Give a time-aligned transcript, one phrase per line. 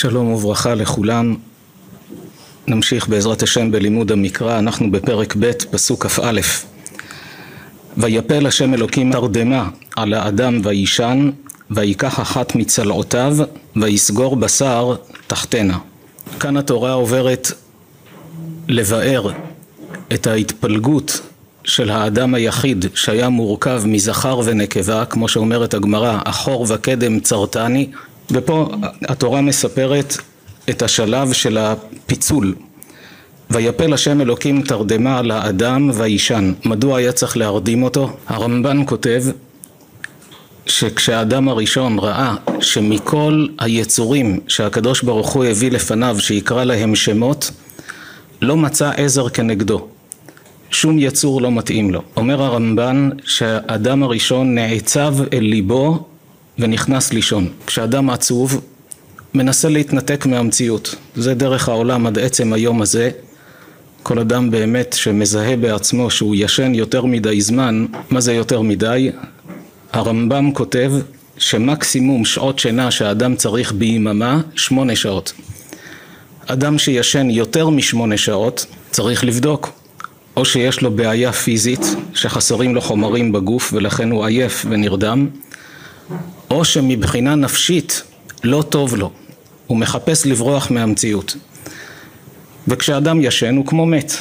[0.00, 1.36] שלום וברכה לכולם.
[2.66, 6.40] נמשיך בעזרת השם בלימוד המקרא, אנחנו בפרק ב' פסוק כ"א:
[7.96, 11.30] ויפל השם אלוקים תרדמה על האדם וישן
[11.70, 13.36] ויקח אחת מצלעותיו
[13.76, 14.94] ויסגור בשר
[15.26, 15.78] תחתנה.
[16.40, 17.52] כאן התורה עוברת
[18.68, 19.32] לבאר
[20.14, 21.20] את ההתפלגות
[21.64, 27.90] של האדם היחיד שהיה מורכב מזכר ונקבה, כמו שאומרת הגמרא, אחור וקדם צרתני,
[28.32, 28.68] ופה
[29.08, 30.16] התורה מספרת
[30.70, 32.54] את השלב של הפיצול.
[33.50, 36.52] ויפל השם אלוקים תרדמה על האדם וישן.
[36.64, 38.10] מדוע היה צריך להרדים אותו?
[38.26, 39.22] הרמב"ן כותב
[40.66, 47.50] שכשהאדם הראשון ראה שמכל היצורים שהקדוש ברוך הוא הביא לפניו שיקרא להם שמות
[48.42, 49.88] לא מצא עזר כנגדו
[50.70, 52.02] שום יצור לא מתאים לו.
[52.16, 56.06] אומר הרמב"ן שהאדם הראשון נעצב אל ליבו
[56.60, 57.48] ונכנס לישון.
[57.66, 58.60] כשאדם עצוב
[59.34, 60.94] מנסה להתנתק מהמציאות.
[61.16, 63.10] זה דרך העולם עד עצם היום הזה.
[64.02, 69.10] כל אדם באמת שמזהה בעצמו שהוא ישן יותר מדי זמן, מה זה יותר מדי?
[69.92, 70.92] הרמב"ם כותב
[71.38, 75.32] שמקסימום שעות שינה שהאדם צריך ביממה, שמונה שעות.
[76.46, 79.70] אדם שישן יותר משמונה שעות צריך לבדוק
[80.36, 85.26] או שיש לו בעיה פיזית שחסרים לו חומרים בגוף ולכן הוא עייף ונרדם
[86.50, 88.02] או שמבחינה נפשית
[88.44, 89.10] לא טוב לו,
[89.66, 91.36] הוא מחפש לברוח מהמציאות.
[92.68, 94.12] וכשאדם ישן הוא כמו מת.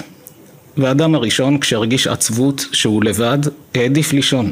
[0.78, 3.38] והאדם הראשון כשהרגיש עצבות שהוא לבד,
[3.76, 4.52] העדיף לישון.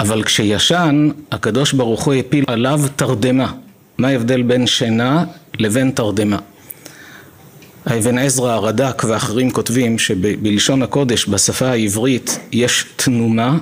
[0.00, 3.52] אבל כשישן, הקדוש ברוך הוא הפיל עליו תרדמה.
[3.98, 5.24] מה ההבדל בין שינה
[5.58, 6.38] לבין תרדמה?
[7.86, 13.58] האבן עזרא, הרד"ק ואחרים כותבים שבלשון הקודש בשפה העברית יש תנומה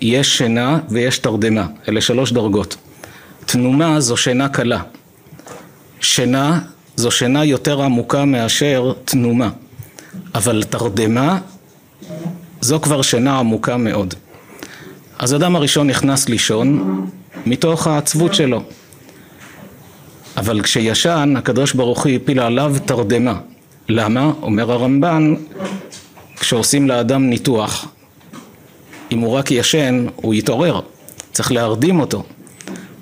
[0.00, 2.76] יש שינה ויש תרדמה, אלה שלוש דרגות.
[3.46, 4.82] תנומה זו שינה קלה.
[6.00, 6.60] שינה
[6.96, 9.50] זו שינה יותר עמוקה מאשר תנומה.
[10.34, 11.38] אבל תרדמה
[12.60, 14.14] זו כבר שינה עמוקה מאוד.
[15.18, 17.00] אז אדם הראשון נכנס לישון
[17.46, 18.62] מתוך העצבות שלו.
[20.36, 23.38] אבל כשישן הקדוש ברוך הוא הפיל עליו תרדמה.
[23.88, 24.32] למה?
[24.42, 25.34] אומר הרמב"ן,
[26.40, 27.86] כשעושים לאדם ניתוח
[29.12, 30.80] אם הוא רק ישן, הוא יתעורר,
[31.32, 32.22] צריך להרדים אותו.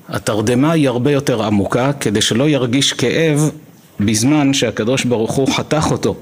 [0.09, 3.51] התרדמה היא הרבה יותר עמוקה, כדי שלא ירגיש כאב
[4.01, 6.17] בזמן שהקדוש ברוך הוא חתך אותו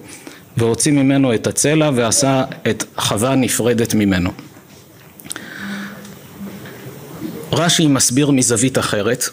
[0.57, 4.31] והוציא ממנו את הצלע ועשה את חווה נפרדת ממנו.
[7.53, 9.25] רש"י מסביר מזווית אחרת,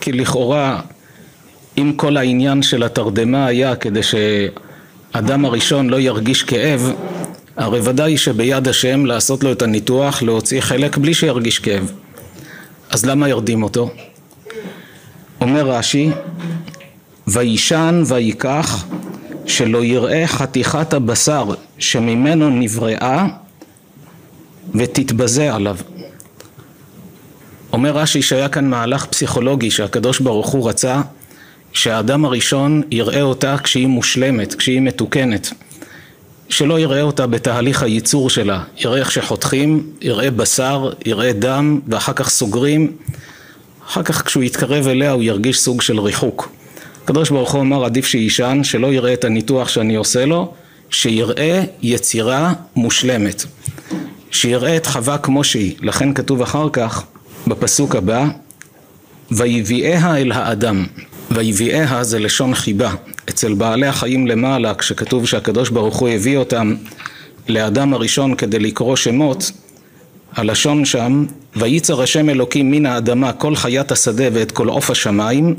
[0.00, 0.80] כי לכאורה
[1.78, 6.92] אם כל העניין של התרדמה היה כדי שאדם הראשון לא ירגיש כאב,
[7.56, 11.92] הרי ודאי שביד השם לעשות לו את הניתוח, להוציא חלק בלי שירגיש כאב.
[12.90, 13.90] אז למה ירדים אותו?
[15.40, 16.10] אומר רש"י,
[17.26, 18.84] וישן ויקח
[19.46, 21.44] שלא יראה חתיכת הבשר
[21.78, 23.26] שממנו נבראה
[24.74, 25.76] ותתבזה עליו.
[27.72, 31.00] אומר רש"י שהיה כאן מהלך פסיכולוגי שהקדוש ברוך הוא רצה
[31.72, 35.52] שהאדם הראשון יראה אותה כשהיא מושלמת, כשהיא מתוקנת.
[36.54, 42.28] שלא יראה אותה בתהליך הייצור שלה, יראה איך שחותכים, יראה בשר, יראה דם ואחר כך
[42.28, 42.92] סוגרים,
[43.86, 46.48] אחר כך כשהוא יתקרב אליה הוא ירגיש סוג של ריחוק.
[47.04, 50.52] הקדוש ברוך הוא אמר עדיף שיישן, שלא יראה את הניתוח שאני עושה לו,
[50.90, 53.44] שיראה יצירה מושלמת,
[54.30, 57.04] שיראה את חווה כמו שהיא, לכן כתוב אחר כך
[57.46, 58.26] בפסוק הבא
[59.30, 60.86] ויביאיה אל האדם
[61.30, 62.94] ויביאיה זה לשון חיבה.
[63.28, 66.74] אצל בעלי החיים למעלה, כשכתוב שהקדוש ברוך הוא הביא אותם
[67.48, 69.50] לאדם הראשון כדי לקרוא שמות,
[70.36, 71.26] הלשון שם,
[71.56, 75.54] וייצר השם אלוקים מן האדמה כל חיית השדה ואת כל עוף השמיים,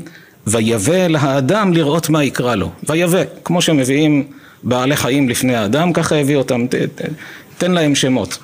[0.46, 2.70] ויבא אל האדם לראות מה יקרא לו.
[2.88, 4.24] ויבא, כמו שמביאים
[4.62, 7.02] בעלי חיים לפני האדם, ככה הביא אותם, ת, ת,
[7.58, 8.38] תן להם שמות.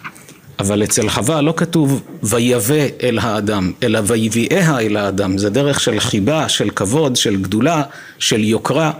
[0.59, 6.01] אבל אצל חווה לא כתוב ויבא אל האדם, אלא ויביאיה אל האדם, זה דרך של
[6.01, 7.83] חיבה, של כבוד, של גדולה,
[8.19, 8.93] של יוקרה,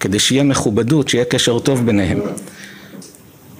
[0.00, 2.20] כדי שיהיה מכובדות, שיהיה קשר טוב ביניהם.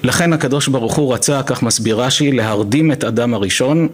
[0.03, 3.89] לכן הקדוש ברוך הוא רצה, כך מסביר רש"י, להרדים את אדם הראשון,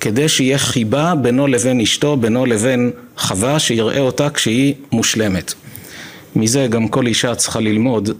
[0.00, 5.54] כדי שיהיה חיבה בינו לבין אשתו, בינו לבין חווה, שיראה אותה כשהיא מושלמת.
[6.36, 8.10] מזה גם כל אישה צריכה ללמוד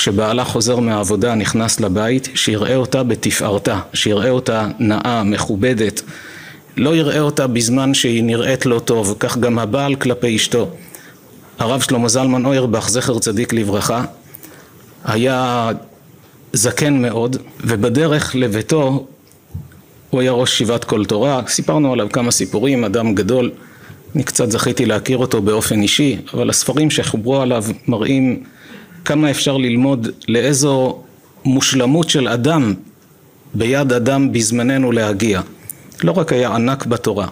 [0.00, 6.02] כשבעלה חוזר מהעבודה נכנס לבית, שיראה אותה בתפארתה, שיראה אותה נאה, מכובדת,
[6.76, 10.70] לא יראה אותה בזמן שהיא נראית לא טוב, כך גם הבעל כלפי אשתו.
[11.58, 14.04] הרב שלמה זלמן אוירבך, זכר צדיק לברכה,
[15.04, 15.70] היה
[16.52, 19.06] זקן מאוד, ובדרך לביתו
[20.10, 23.50] הוא היה ראש שיבת כל תורה, סיפרנו עליו כמה סיפורים, אדם גדול,
[24.14, 28.42] אני קצת זכיתי להכיר אותו באופן אישי, אבל הספרים שחוברו עליו מראים
[29.10, 30.98] כמה אפשר ללמוד לאיזו
[31.44, 32.74] מושלמות של אדם
[33.54, 35.40] ביד אדם בזמננו להגיע.
[36.04, 37.26] לא רק היה ענק בתורה,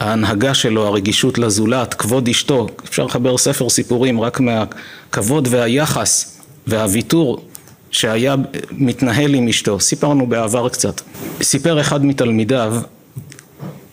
[0.00, 7.44] ההנהגה שלו, הרגישות לזולת, כבוד אשתו, אפשר לחבר ספר סיפורים רק מהכבוד והיחס והוויתור
[7.90, 8.34] שהיה
[8.70, 11.00] מתנהל עם אשתו, סיפרנו בעבר קצת.
[11.42, 12.74] סיפר אחד מתלמידיו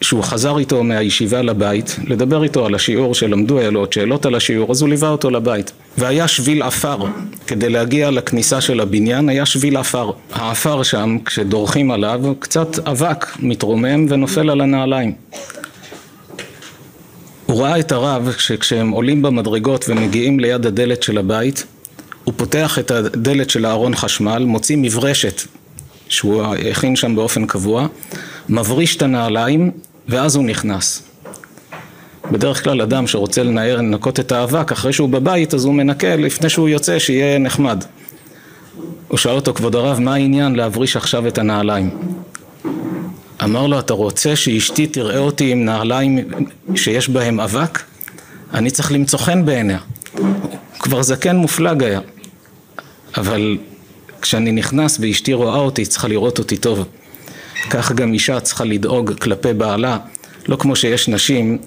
[0.06, 4.36] שהוא חזר איתו מהישיבה לבית, לדבר איתו על השיעור שלמדו, היה לו עוד שאלות על
[4.36, 5.72] השיעור, אז הוא ליווה אותו לבית.
[5.98, 6.98] והיה שביל עפר,
[7.48, 10.12] כדי להגיע לכניסה של הבניין היה שביל עפר.
[10.32, 15.14] העפר שם, כשדורכים עליו, קצת אבק מתרומם ונופל על הנעליים.
[17.46, 21.66] הוא ראה את הרב שכשהם עולים במדרגות ומגיעים ליד הדלת של הבית,
[22.24, 25.42] הוא פותח את הדלת של הארון חשמל, מוציא מברשת
[26.10, 27.88] שהוא הכין שם באופן קבוע,
[28.50, 29.72] מבריש את הנעליים
[30.08, 31.04] ואז הוא נכנס.
[32.32, 36.50] בדרך כלל אדם שרוצה לנער, לנקות את האבק, אחרי שהוא בבית אז הוא מנקה לפני
[36.50, 37.84] שהוא יוצא שיהיה נחמד.
[39.08, 41.90] הוא שאל אותו, כבוד הרב, מה העניין להבריש עכשיו את הנעליים?
[43.44, 46.20] אמר לו, אתה רוצה שאשתי תראה אותי עם נעליים
[46.76, 47.82] שיש בהם אבק?
[48.54, 49.80] אני צריך למצוא חן בעיניה.
[50.80, 52.00] כבר זקן מופלג היה.
[53.18, 53.58] אבל
[54.22, 56.86] כשאני נכנס ואשתי רואה אותי, צריכה לראות אותי טוב.
[57.70, 59.98] כך גם אישה צריכה לדאוג כלפי בעלה,
[60.48, 61.58] לא כמו שיש נשים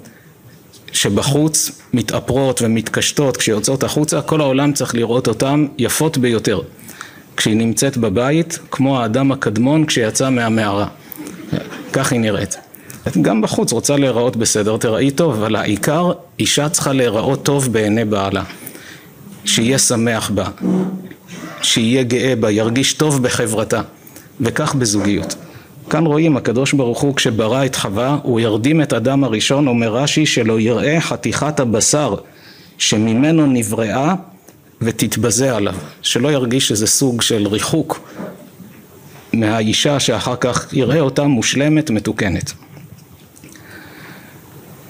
[0.92, 6.60] שבחוץ מתאפרות ומתקשטות, כשיוצאות החוצה כל העולם צריך לראות אותן יפות ביותר.
[7.36, 10.86] כשהיא נמצאת בבית, כמו האדם הקדמון כשיצא מהמערה.
[11.92, 12.56] כך היא נראית.
[13.22, 18.42] גם בחוץ רוצה להיראות בסדר, תראי טוב, אבל העיקר, אישה צריכה להיראות טוב בעיני בעלה.
[19.44, 20.44] שיהיה שמח בה,
[21.62, 23.80] שיהיה גאה בה, ירגיש טוב בחברתה,
[24.40, 25.34] וכך בזוגיות.
[25.90, 30.26] כאן רואים הקדוש ברוך הוא כשברא את חווה הוא ירדים את אדם הראשון אומר רש"י
[30.26, 32.14] שלא יראה חתיכת הבשר
[32.78, 34.14] שממנו נבראה
[34.80, 38.00] ותתבזה עליו שלא ירגיש איזה סוג של ריחוק
[39.32, 42.52] מהאישה שאחר כך יראה אותה מושלמת מתוקנת.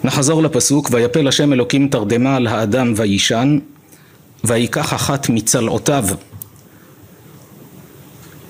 [0.05, 3.59] נחזור לפסוק ויפל השם אלוקים תרדמה על האדם וישן
[4.45, 6.05] ויקח אחת מצלעותיו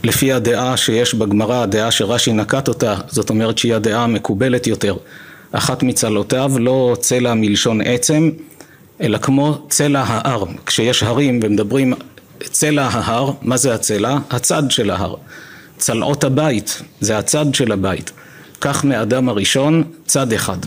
[0.05, 4.97] לפי הדעה שיש בגמרא, הדעה שרש"י נקט אותה, זאת אומרת שהיא הדעה המקובלת יותר.
[5.53, 8.31] אחת מצלעותיו לא צלע מלשון עצם,
[9.01, 10.45] אלא כמו צלע ההר.
[10.67, 11.95] כשיש הרים ומדברים
[12.43, 14.19] צלע ההר, מה זה הצלע?
[14.31, 15.15] הצד של ההר.
[15.77, 18.13] צלעות הבית, זה הצד של הבית.
[18.61, 20.59] כך מאדם הראשון, צד אחד.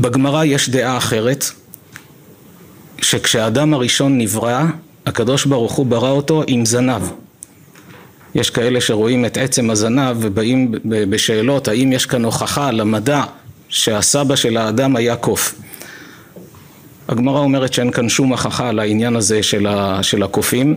[0.00, 1.44] בגמרא יש דעה אחרת,
[3.02, 4.62] שכשהאדם הראשון נברא,
[5.06, 7.02] הקדוש ברוך הוא ברא אותו עם זנב.
[8.36, 13.22] יש כאלה שרואים את עצם הזנב ובאים בשאלות האם יש כאן הוכחה למדע
[13.68, 15.54] שהסבא של האדם היה קוף.
[17.08, 20.76] הגמרא אומרת שאין כאן שום הוכחה על העניין הזה של, ה, של הקופים,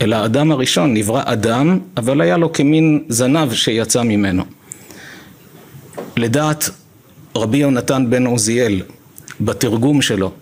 [0.00, 4.44] אלא האדם הראשון נברא אדם, אבל היה לו כמין זנב שיצא ממנו.
[6.16, 6.70] לדעת
[7.36, 8.82] רבי יונתן בן עוזיאל,
[9.40, 10.32] בתרגום שלו,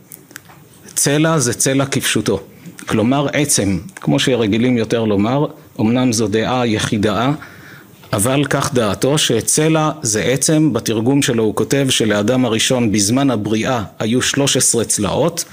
[0.95, 2.41] צלע זה צלע כפשוטו.
[2.89, 5.47] כלומר עצם, כמו שרגילים יותר לומר,
[5.81, 7.33] אמנם זו דעה יחידה,
[8.13, 14.23] אבל כך דעתו שצלע זה עצם, בתרגום שלו הוא כותב שלאדם הראשון בזמן הבריאה היו
[14.23, 15.45] 13 צלעות,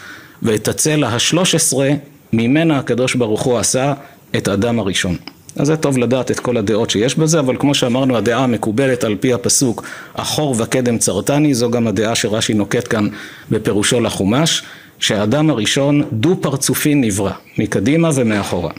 [0.41, 1.89] ואת הצלע השלוש עשרה
[2.33, 3.93] ממנה הקדוש ברוך הוא עשה
[4.37, 5.15] את אדם הראשון.
[5.55, 9.15] אז זה טוב לדעת את כל הדעות שיש בזה, אבל כמו שאמרנו הדעה המקובלת על
[9.19, 13.07] פי הפסוק אחור וקדם צרתני, זו גם הדעה שרש"י נוקט כאן
[13.51, 14.63] בפירושו לחומש,
[14.99, 18.71] שהאדם הראשון דו פרצופי נברא, מקדימה ומאחורה.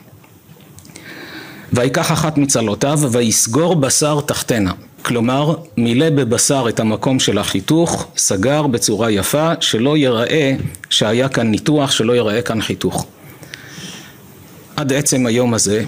[1.72, 4.72] ויקח אחת מצלותיו ויסגור בשר תחתנה.
[5.02, 10.56] כלומר, מילא בבשר את המקום של החיתוך, סגר בצורה יפה, שלא ייראה
[10.90, 13.06] שהיה כאן ניתוח, שלא ייראה כאן חיתוך.
[14.76, 15.84] עד עצם היום הזה,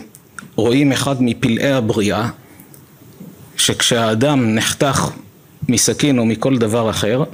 [0.57, 2.29] רואים אחד מפלאי הבריאה,
[3.57, 5.11] שכשהאדם נחתך
[5.69, 7.25] מסכין או מכל דבר אחר,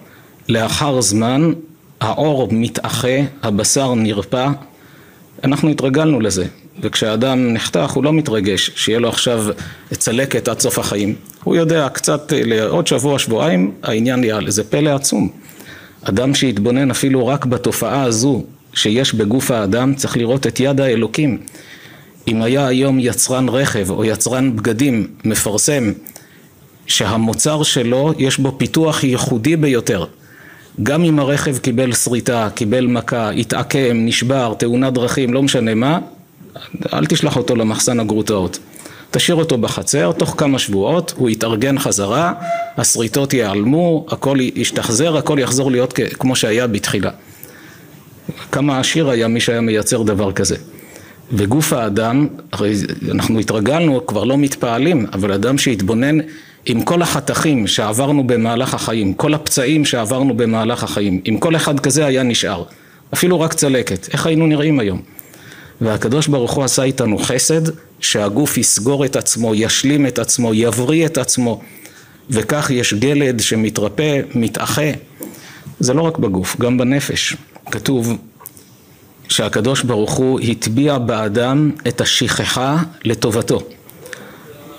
[0.49, 1.53] לאחר זמן
[2.05, 4.49] העור מתאחה, הבשר נרפא,
[5.45, 6.47] אנחנו התרגלנו לזה,
[6.81, 9.47] וכשאדם נחתך הוא לא מתרגש שיהיה לו עכשיו
[9.91, 15.29] צלקת עד סוף החיים, הוא יודע קצת לעוד שבוע שבועיים העניין יעלה, זה פלא עצום.
[16.03, 18.45] אדם שיתבונן אפילו רק בתופעה הזו
[18.75, 21.39] שיש בגוף האדם צריך לראות את יד האלוקים.
[22.29, 25.93] אם היה היום יצרן רכב או יצרן בגדים מפרסם
[26.87, 30.05] שהמוצר שלו יש בו פיתוח ייחודי ביותר
[30.83, 35.99] גם אם הרכב קיבל שריטה, קיבל מכה, התעקם, נשבר, תאונת דרכים, לא משנה מה,
[36.93, 38.59] אל תשלח אותו למחסן הגרוטאות.
[39.11, 42.33] תשאיר אותו בחצר, תוך כמה שבועות הוא יתארגן חזרה,
[42.77, 47.11] השריטות ייעלמו, הכל ישתחזר, הכל יחזור להיות כמו שהיה בתחילה.
[48.53, 50.57] כמה עשיר היה מי שהיה מייצר דבר כזה.
[51.33, 52.75] וגוף האדם, הרי
[53.11, 56.19] אנחנו התרגלנו, כבר לא מתפעלים, אבל אדם שהתבונן
[56.67, 62.07] עם כל החתכים שעברנו במהלך החיים, כל הפצעים שעברנו במהלך החיים, אם כל אחד כזה
[62.07, 62.65] היה נשאר,
[63.15, 65.03] אפילו רק צלקת, איך היינו נראים היום?
[65.81, 67.61] והקדוש ברוך הוא עשה איתנו חסד,
[68.01, 71.61] שהגוף יסגור את עצמו, ישלים את עצמו, יבריא את עצמו,
[72.31, 74.91] וכך יש גלד שמתרפא, מתאחה.
[75.81, 77.37] זה לא רק בגוף, גם בנפש.
[77.71, 78.19] כתוב
[79.29, 83.61] שהקדוש ברוך הוא הטביע באדם את השכחה לטובתו.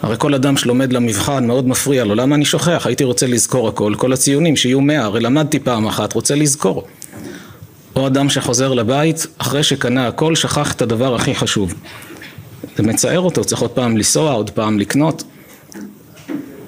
[0.02, 2.84] הרי כל אדם שלומד למבחן מאוד מפריע לו, למה אני שוכח?
[2.86, 6.88] הייתי רוצה לזכור הכל, כל הציונים שיהיו מאה, הרי למדתי פעם אחת, רוצה לזכור.
[7.96, 11.74] או אדם שחוזר לבית, אחרי שקנה הכל, שכח את הדבר הכי חשוב.
[12.78, 15.24] זה מצער אותו, צריך עוד פעם לנסוע, עוד פעם לקנות.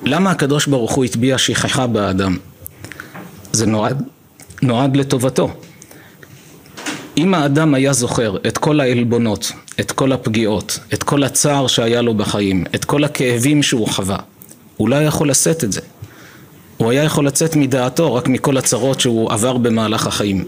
[0.03, 2.37] למה הקדוש ברוך הוא הטביע שכחה באדם?
[3.51, 4.03] זה נועד,
[4.61, 5.53] נועד לטובתו.
[7.17, 12.13] אם האדם היה זוכר את כל העלבונות, את כל הפגיעות, את כל הצער שהיה לו
[12.13, 14.17] בחיים, את כל הכאבים שהוא חווה,
[14.77, 15.81] הוא לא יכול לשאת את זה.
[16.77, 20.47] הוא היה יכול לצאת מדעתו רק מכל הצרות שהוא עבר במהלך החיים.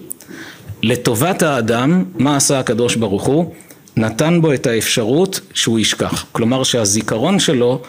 [0.83, 3.53] לטובת האדם, מה עשה הקדוש ברוך הוא?
[3.97, 6.25] נתן בו את האפשרות שהוא ישכח.
[6.31, 7.81] כלומר שהזיכרון שלו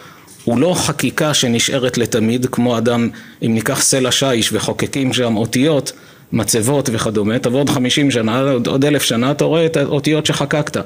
[0.44, 3.08] הוא לא חקיקה שנשארת לתמיד, כמו אדם,
[3.42, 5.92] אם ניקח סלע שיש וחוקקים שם אותיות,
[6.32, 10.76] מצבות וכדומה, תבוא עוד חמישים שנה, עוד אלף שנה, אתה רואה את האותיות שחקקת.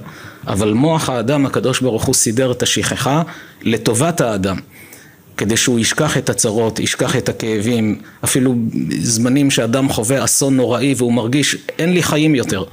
[0.46, 3.22] אבל מוח האדם, הקדוש ברוך הוא סידר את השכחה
[3.62, 4.56] לטובת האדם.
[5.36, 8.54] כדי שהוא ישכח את הצרות, ישכח את הכאבים, אפילו
[8.98, 12.64] זמנים שאדם חווה אסון נוראי והוא מרגיש אין לי חיים יותר.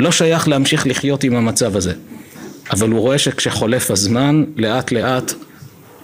[0.00, 1.92] לא שייך להמשיך לחיות עם המצב הזה.
[2.70, 5.32] אבל הוא רואה שכשחולף הזמן, לאט לאט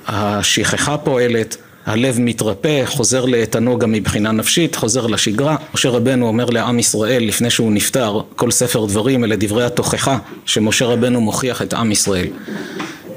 [0.06, 5.56] השכחה פועלת, הלב מתרפא, חוזר לאיתנו גם מבחינה נפשית, חוזר לשגרה.
[5.74, 10.84] משה רבנו אומר לעם ישראל לפני שהוא נפטר, כל ספר דברים אלה דברי התוכחה שמשה
[10.84, 12.26] רבנו מוכיח את עם ישראל.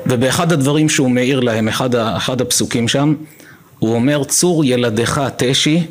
[0.05, 3.13] ובאחד הדברים שהוא מאיר להם, אחד, אחד הפסוקים שם,
[3.79, 5.81] הוא אומר צור ילדך תשי,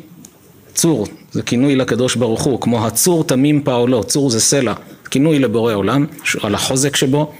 [0.73, 4.73] צור זה כינוי לקדוש ברוך הוא, כמו הצור תמים פעולו, צור זה סלע,
[5.11, 6.05] כינוי לבורא עולם,
[6.41, 7.33] על החוזק שבו,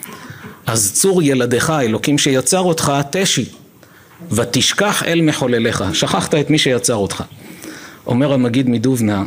[0.66, 3.46] אז צור ילדך, אלוקים שיצר אותך, תשי,
[4.32, 7.24] ותשכח אל מחולליך, שכחת את מי שיצר אותך.
[8.08, 9.24] אומר המגיד מדובנה,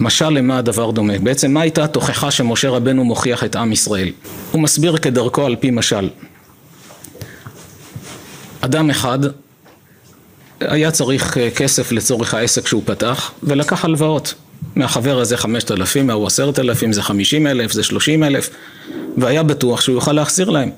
[0.00, 1.18] משל למה הדבר דומה?
[1.18, 4.08] בעצם מה הייתה התוכחה שמשה רבנו מוכיח את עם ישראל?
[4.52, 6.08] הוא מסביר כדרכו על פי משל.
[8.60, 9.18] אדם אחד
[10.60, 14.34] היה צריך אה, כסף לצורך העסק שהוא פתח ולקח הלוואות
[14.76, 18.50] מהחבר הזה חמשת אלפים, מהוא עשרת אלפים, זה חמישים אלף, זה שלושים אלף
[19.16, 20.70] והיה בטוח שהוא יוכל להחזיר להם.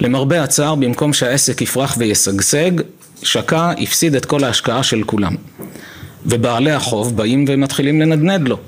[0.00, 2.70] למרבה הצער, במקום שהעסק יפרח וישגשג,
[3.22, 5.36] שקע, הפסיד את כל ההשקעה של כולם.
[6.26, 8.58] ובעלי החוב באים ומתחילים לנדנד לו.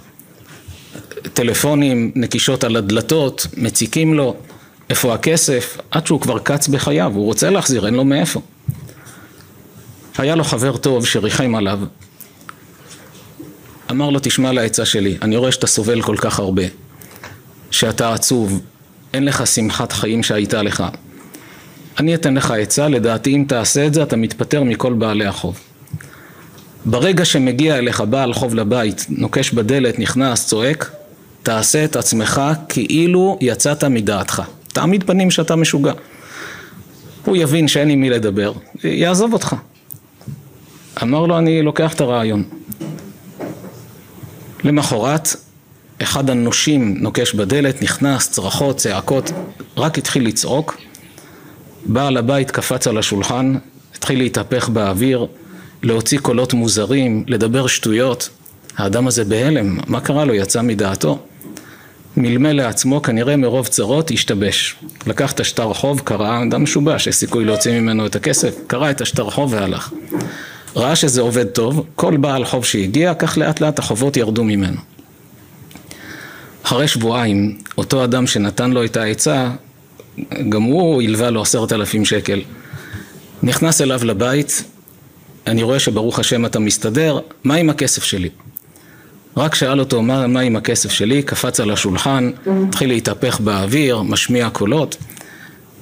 [1.32, 4.36] טלפונים, נקישות על הדלתות, מציקים לו,
[4.90, 5.78] איפה הכסף?
[5.90, 8.40] עד שהוא כבר קץ בחייו, הוא רוצה להחזיר, אין לו מאיפה.
[10.18, 11.78] היה לו חבר טוב שריחם עליו,
[13.90, 16.62] אמר לו תשמע לעצה שלי, אני רואה שאתה סובל כל כך הרבה,
[17.70, 18.60] שאתה עצוב,
[19.14, 20.84] אין לך שמחת חיים שהייתה לך.
[21.98, 25.60] אני אתן לך עצה, לדעתי אם תעשה את זה אתה מתפטר מכל בעלי החוב.
[26.84, 30.90] ברגע שמגיע אליך בעל חוב לבית, נוקש בדלת, נכנס, צועק,
[31.42, 34.42] תעשה את עצמך כאילו יצאת מדעתך.
[34.72, 35.92] תעמיד פנים שאתה משוגע.
[37.24, 38.52] הוא יבין שאין עם מי לדבר,
[38.84, 39.56] יעזוב אותך.
[41.02, 42.44] אמר לו אני לוקח את הרעיון.
[44.64, 45.28] למחרת
[46.02, 49.32] אחד הנושים נוקש בדלת, נכנס, צרחות, צעקות,
[49.76, 50.76] רק התחיל לצעוק.
[51.88, 53.54] בעל הבית קפץ על השולחן,
[53.94, 55.26] התחיל להתהפך באוויר,
[55.82, 58.28] להוציא קולות מוזרים, לדבר שטויות.
[58.76, 60.34] האדם הזה בהלם, מה קרה לו?
[60.34, 61.18] יצא מדעתו.
[62.16, 64.76] מלמל לעצמו, כנראה מרוב צרות, השתבש.
[65.06, 69.00] לקח את השטר חוב, קרא, אדם משובש, יש סיכוי להוציא ממנו את הכסף, קרא את
[69.00, 69.92] השטר חוב והלך.
[70.76, 74.80] ראה שזה עובד טוב, כל בעל חוב שהגיע, כך לאט לאט החובות ירדו ממנו.
[76.62, 79.50] אחרי שבועיים, אותו אדם שנתן לו את העצה,
[80.48, 82.42] גם הוא הלווה לו עשרת אלפים שקל.
[83.42, 84.64] נכנס אליו לבית,
[85.46, 88.28] אני רואה שברוך השם אתה מסתדר, מה עם הכסף שלי?
[89.36, 92.30] רק שאל אותו מה, מה עם הכסף שלי, קפץ על השולחן,
[92.68, 94.96] התחיל להתהפך באוויר, משמיע קולות.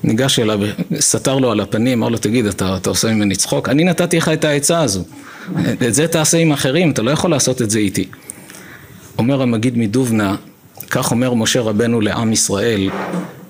[0.04, 0.60] ניגש אליו,
[1.00, 3.68] סתר לו על הפנים, אמר לו תגיד אתה, אתה עושה ממני צחוק?
[3.68, 5.04] אני נתתי לך את העצה הזו,
[5.88, 8.08] את זה תעשה עם אחרים, אתה לא יכול לעשות את זה איתי.
[9.18, 10.36] אומר המגיד מדובנה,
[10.90, 12.90] כך אומר משה רבנו לעם ישראל,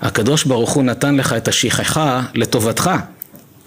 [0.05, 2.91] הקדוש ברוך הוא נתן לך את השכחה לטובתך,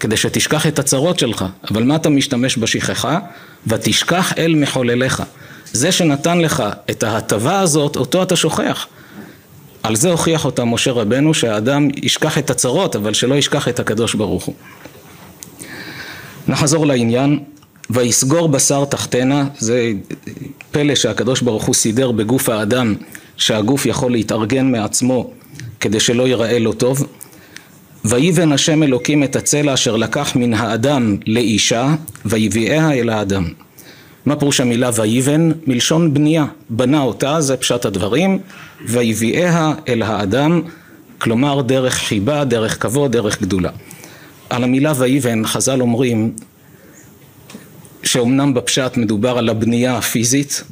[0.00, 3.18] כדי שתשכח את הצרות שלך, אבל מה אתה משתמש בשכחה?
[3.66, 5.22] ותשכח אל מחולליך.
[5.72, 8.86] זה שנתן לך את ההטבה הזאת, אותו אתה שוכח.
[9.82, 14.14] על זה הוכיח אותה משה רבנו שהאדם ישכח את הצרות אבל שלא ישכח את הקדוש
[14.14, 14.54] ברוך הוא.
[16.48, 17.38] נחזור לעניין
[17.90, 19.92] ויסגור בשר תחתנה זה
[20.70, 22.94] פלא שהקדוש ברוך הוא סידר בגוף האדם
[23.36, 25.30] שהגוף יכול להתארגן מעצמו
[25.80, 27.06] כדי שלא ייראה לו טוב
[28.04, 31.94] ויבן השם אלוקים את הצלע אשר לקח מן האדם לאישה
[32.24, 33.44] ויביאיה אל האדם
[34.28, 35.50] מה פירוש המילה ויבן?
[35.66, 38.38] מלשון בנייה, בנה אותה, זה פשט הדברים,
[38.86, 40.62] ויביאיה אל האדם,
[41.18, 43.70] כלומר דרך חיבה, דרך כבוד, דרך גדולה.
[44.50, 46.32] על המילה ויבן חז"ל אומרים
[48.02, 50.64] שאומנם בפשט מדובר על הבנייה הפיזית,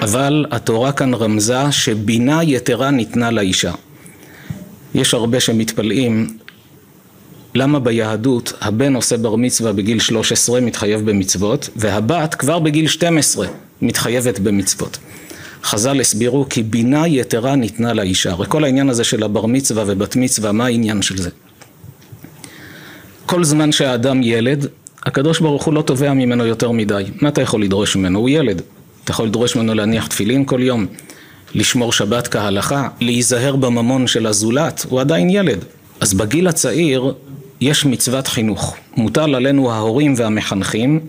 [0.00, 3.72] אבל התורה כאן רמזה שבינה יתרה ניתנה לאישה.
[4.96, 6.38] יש הרבה שמתפלאים
[7.54, 13.46] למה ביהדות הבן עושה בר מצווה בגיל 13 מתחייב במצוות והבת כבר בגיל 12
[13.82, 14.98] מתחייבת במצוות.
[15.62, 18.30] חז"ל הסבירו כי בינה יתרה ניתנה לאישה.
[18.30, 21.30] הרי כל העניין הזה של הבר מצווה ובת מצווה, מה העניין של זה?
[23.26, 24.66] כל זמן שהאדם ילד,
[25.06, 27.04] הקדוש ברוך הוא לא תובע ממנו יותר מדי.
[27.20, 28.18] מה אתה יכול לדרוש ממנו?
[28.18, 28.62] הוא ילד.
[29.04, 30.86] אתה יכול לדרוש ממנו להניח תפילין כל יום,
[31.56, 35.64] לשמור שבת כהלכה, להיזהר בממון של הזולת, הוא עדיין ילד.
[36.00, 37.14] אז בגיל הצעיר
[37.60, 38.76] יש מצוות חינוך.
[38.96, 41.00] מוטל עלינו ההורים והמחנכים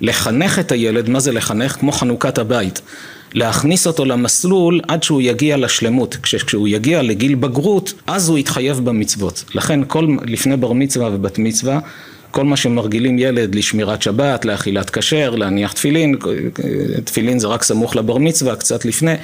[0.00, 1.72] לחנך את הילד, מה זה לחנך?
[1.72, 2.80] כמו חנוכת הבית.
[3.34, 6.16] להכניס אותו למסלול עד שהוא יגיע לשלמות.
[6.22, 9.44] כשהוא יגיע לגיל בגרות, אז הוא יתחייב במצוות.
[9.54, 11.78] לכן כל, לפני בר מצווה ובת מצווה,
[12.30, 16.14] כל מה שמרגילים ילד לשמירת שבת, לאכילת כשר, להניח תפילין,
[17.04, 19.14] תפילין זה רק סמוך לבר מצווה, קצת לפני.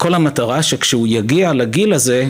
[0.00, 2.28] כל המטרה שכשהוא יגיע לגיל הזה,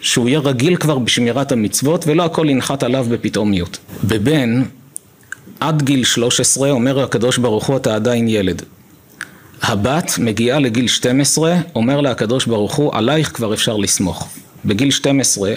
[0.00, 3.78] שהוא יהיה רגיל כבר בשמירת המצוות ולא הכל ינחת עליו בפתאומיות.
[4.04, 4.62] בבן,
[5.60, 8.62] עד גיל 13 אומר הקדוש ברוך הוא אתה עדיין ילד.
[9.62, 14.28] הבת מגיעה לגיל 12, אומר לה הקדוש ברוך הוא עלייך כבר אפשר לסמוך.
[14.64, 15.54] בגיל 12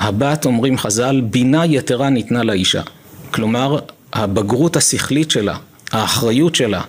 [0.00, 2.82] הבת אומרים חז"ל בינה יתרה ניתנה לאישה.
[3.30, 3.78] כלומר
[4.12, 5.56] הבגרות השכלית שלה,
[5.92, 6.82] האחריות שלה,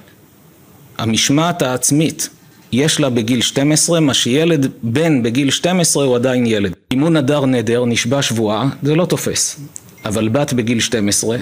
[0.97, 2.29] המשמעת העצמית
[2.75, 6.73] יש לה בגיל 12, מה שילד בן בגיל 12 הוא עדיין ילד.
[6.93, 9.59] אם הוא נדר נדר, נשבע שבועה, זה לא תופס.
[10.05, 11.37] אבל בת בגיל 12,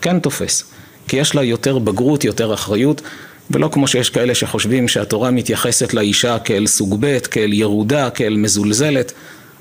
[0.00, 0.64] כן תופס.
[1.08, 3.02] כי יש לה יותר בגרות, יותר אחריות,
[3.50, 9.12] ולא כמו שיש כאלה שחושבים שהתורה מתייחסת לאישה כאל סוג ב', כאל ירודה, כאל מזולזלת.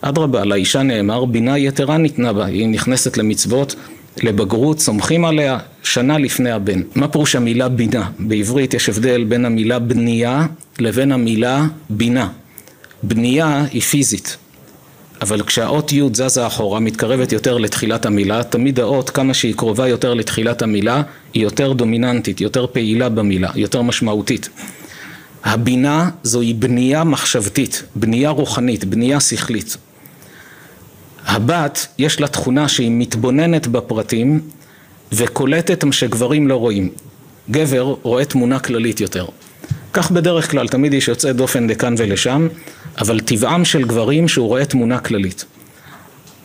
[0.01, 3.75] אדרבה, לאישה נאמר, בינה יתרה ניתנה בה, היא נכנסת למצוות
[4.23, 6.81] לבגרות, סומכים עליה שנה לפני הבן.
[6.95, 8.09] מה פירוש המילה בינה?
[8.19, 10.45] בעברית יש הבדל בין המילה בנייה
[10.79, 12.29] לבין המילה בינה.
[13.03, 14.37] בנייה היא פיזית,
[15.21, 20.13] אבל כשהאות י' זזה אחורה, מתקרבת יותר לתחילת המילה, תמיד האות, כמה שהיא קרובה יותר
[20.13, 21.01] לתחילת המילה,
[21.33, 24.49] היא יותר דומיננטית, יותר פעילה במילה, יותר משמעותית.
[25.43, 29.77] הבינה זוהי בנייה מחשבתית, בנייה רוחנית, בנייה שכלית.
[31.25, 34.41] הבת יש לה תכונה שהיא מתבוננת בפרטים
[35.11, 36.89] וקולטת מה שגברים לא רואים.
[37.51, 39.25] גבר רואה תמונה כללית יותר.
[39.93, 42.47] כך בדרך כלל, תמיד יש יוצא דופן לכאן ולשם,
[42.97, 45.45] אבל טבעם של גברים שהוא רואה תמונה כללית.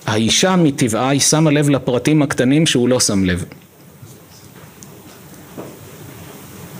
[0.07, 3.45] האישה מטבעה היא שמה לב לפרטים הקטנים שהוא לא שם לב.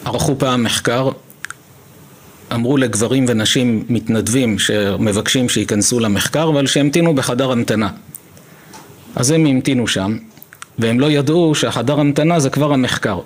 [0.05, 1.11] ערכו פעם מחקר
[2.55, 7.89] אמרו לגברים ונשים מתנדבים שמבקשים שייכנסו למחקר אבל שהמתינו בחדר המתנה.
[9.17, 10.17] אז הם המתינו שם
[10.79, 13.19] והם לא ידעו שהחדר המתנה זה כבר המחקר.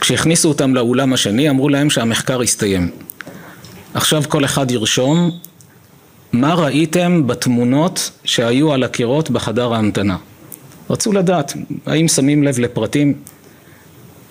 [0.00, 2.90] כשהכניסו אותם לאולם השני אמרו להם שהמחקר הסתיים.
[3.94, 5.30] עכשיו כל אחד ירשום
[6.32, 10.16] מה ראיתם בתמונות שהיו על הקירות בחדר ההמתנה.
[10.90, 11.52] רצו לדעת
[11.86, 13.14] האם שמים לב לפרטים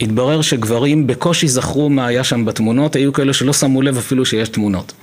[0.02, 4.50] התברר שגברים בקושי זכרו מה היה שם בתמונות, היו כאלה שלא שמו לב אפילו שיש
[4.50, 4.94] תמונות.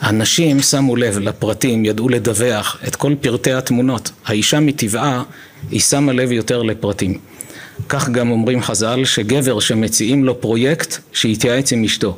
[0.00, 4.10] הנשים שמו לב לפרטים, ידעו לדווח את כל פרטי התמונות.
[4.26, 5.22] האישה מטבעה,
[5.70, 7.18] היא שמה לב יותר לפרטים.
[7.88, 12.16] כך גם אומרים חז"ל, שגבר שמציעים לו פרויקט, שיתייעץ עם אשתו.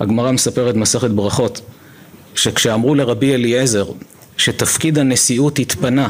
[0.00, 1.60] הגמרא מספרת מסכת ברכות,
[2.34, 3.86] שכשאמרו לרבי אליעזר
[4.36, 6.08] שתפקיד הנשיאות התפנה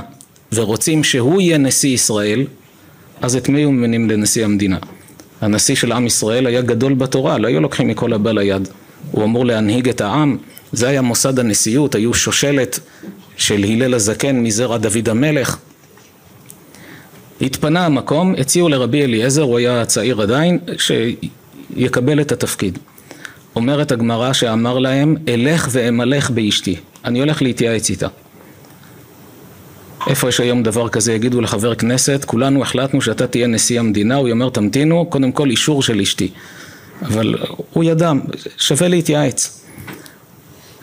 [0.53, 2.46] ורוצים שהוא יהיה נשיא ישראל,
[3.20, 4.79] אז את מי הוא ממנים לנשיא המדינה?
[5.40, 8.68] הנשיא של עם ישראל היה גדול בתורה, לא היו לוקחים מכל הבא ליד.
[9.11, 10.37] הוא אמור להנהיג את העם,
[10.72, 12.79] זה היה מוסד הנשיאות, היו שושלת
[13.37, 15.57] של הלל הזקן מזרע דוד המלך.
[17.40, 22.79] התפנה המקום, הציעו לרבי אליעזר, הוא היה צעיר עדיין, שיקבל את התפקיד.
[23.57, 26.76] אומרת הגמרא שאמר להם, אלך ואמלך באשתי.
[27.05, 28.09] אני הולך להתייעץ איתה.
[30.06, 34.30] איפה יש היום דבר כזה, יגידו לחבר כנסת, כולנו החלטנו שאתה תהיה נשיא המדינה, הוא
[34.30, 36.30] אומר תמתינו, קודם כל אישור של אשתי.
[37.02, 37.34] אבל
[37.72, 38.12] הוא ידע,
[38.58, 39.60] שווה להתייעץ.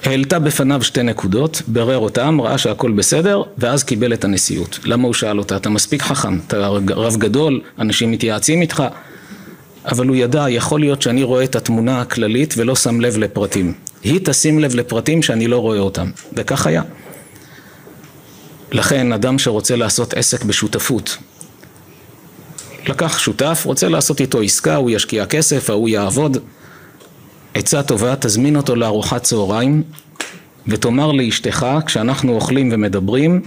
[0.03, 4.79] העלתה בפניו שתי נקודות, ברר אותם, ראה שהכל בסדר, ואז קיבל את הנשיאות.
[4.83, 5.55] למה הוא שאל אותה?
[5.55, 8.83] אתה מספיק חכם, אתה רב גדול, אנשים מתייעצים איתך,
[9.85, 13.73] אבל הוא ידע, יכול להיות שאני רואה את התמונה הכללית ולא שם לב לפרטים.
[14.03, 16.81] היא תשים לב לפרטים שאני לא רואה אותם, וכך היה.
[18.71, 21.17] לכן אדם שרוצה לעשות עסק בשותפות,
[22.87, 26.37] לקח שותף, רוצה לעשות איתו עסקה, הוא ישקיע כסף, ההוא יעבוד,
[27.53, 29.83] עצה טובה, תזמין אותו לארוחת צהריים
[30.67, 33.41] ותאמר לאשתך, כשאנחנו אוכלים ומדברים,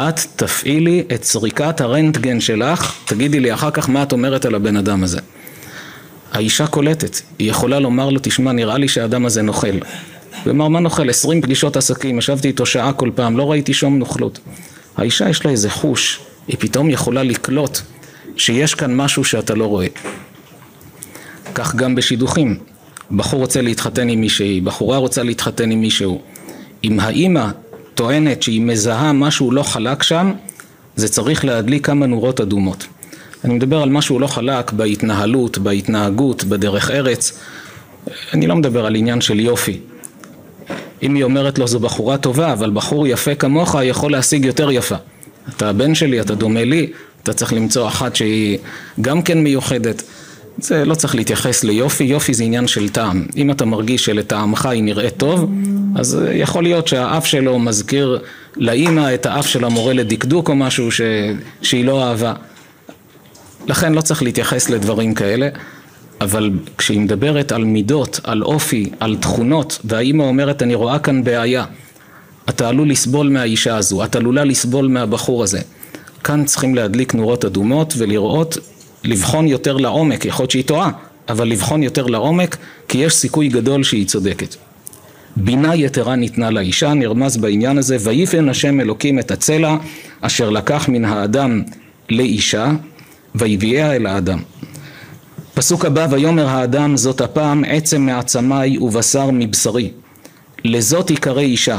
[0.00, 4.76] את תפעילי את סריקת הרנטגן שלך, תגידי לי אחר כך מה את אומרת על הבן
[4.76, 5.20] אדם הזה.
[6.32, 9.78] האישה קולטת, היא יכולה לומר לו, תשמע, נראה לי שהאדם הזה נוכל.
[10.50, 11.10] אמר, מה נוכל?
[11.10, 14.38] עשרים פגישות עסקים, ישבתי איתו שעה כל פעם, לא ראיתי שום נוכלות.
[14.96, 17.78] האישה יש לה איזה חוש, היא פתאום יכולה לקלוט
[18.36, 19.86] שיש כאן משהו שאתה לא רואה.
[21.54, 22.58] כך גם בשידוכים.
[23.10, 26.22] בחור רוצה להתחתן עם מישהי, בחורה רוצה להתחתן עם מישהו.
[26.84, 27.46] אם האימא
[27.94, 30.32] טוענת שהיא מזהה משהו לא חלק שם,
[30.96, 32.86] זה צריך להדליק כמה נורות אדומות.
[33.44, 37.38] אני מדבר על משהו לא חלק בהתנהלות, בהתנהגות, בדרך ארץ.
[38.32, 39.80] אני לא מדבר על עניין של יופי.
[41.04, 44.96] אם היא אומרת לו זו בחורה טובה, אבל בחור יפה כמוך יכול להשיג יותר יפה.
[45.56, 46.90] אתה הבן שלי, אתה דומה לי,
[47.22, 48.58] אתה צריך למצוא אחת שהיא
[49.00, 50.02] גם כן מיוחדת.
[50.58, 53.26] זה לא צריך להתייחס ליופי, יופי זה עניין של טעם.
[53.36, 55.50] אם אתה מרגיש שלטעמך היא נראית טוב,
[55.96, 58.18] אז יכול להיות שהאף שלו מזכיר
[58.56, 61.00] לאימא את האף של המורה לדקדוק או משהו ש...
[61.62, 62.32] שהיא לא אהבה.
[63.66, 65.48] לכן לא צריך להתייחס לדברים כאלה,
[66.24, 71.64] אבל כשהיא מדברת על מידות, על אופי, על תכונות, והאימא אומרת אני רואה כאן בעיה,
[72.48, 75.60] אתה עלול לסבול מהאישה הזו, את עלולה לסבול מהבחור הזה.
[76.24, 78.58] כאן צריכים להדליק נורות אדומות ולראות
[79.04, 80.90] לבחון יותר לעומק, יכול להיות שהיא טועה,
[81.28, 82.56] אבל לבחון יותר לעומק,
[82.88, 84.54] כי יש סיכוי גדול שהיא צודקת.
[85.36, 89.76] בינה יתרה ניתנה לאישה, נרמז בעניין הזה, ויפן השם אלוקים את הצלע
[90.20, 91.62] אשר לקח מן האדם
[92.10, 92.70] לאישה,
[93.34, 94.38] ויביאה אל האדם.
[95.54, 99.90] פסוק הבא, ויאמר האדם זאת הפעם עצם מעצמי ובשר מבשרי.
[100.64, 101.78] לזאת יקרא אישה,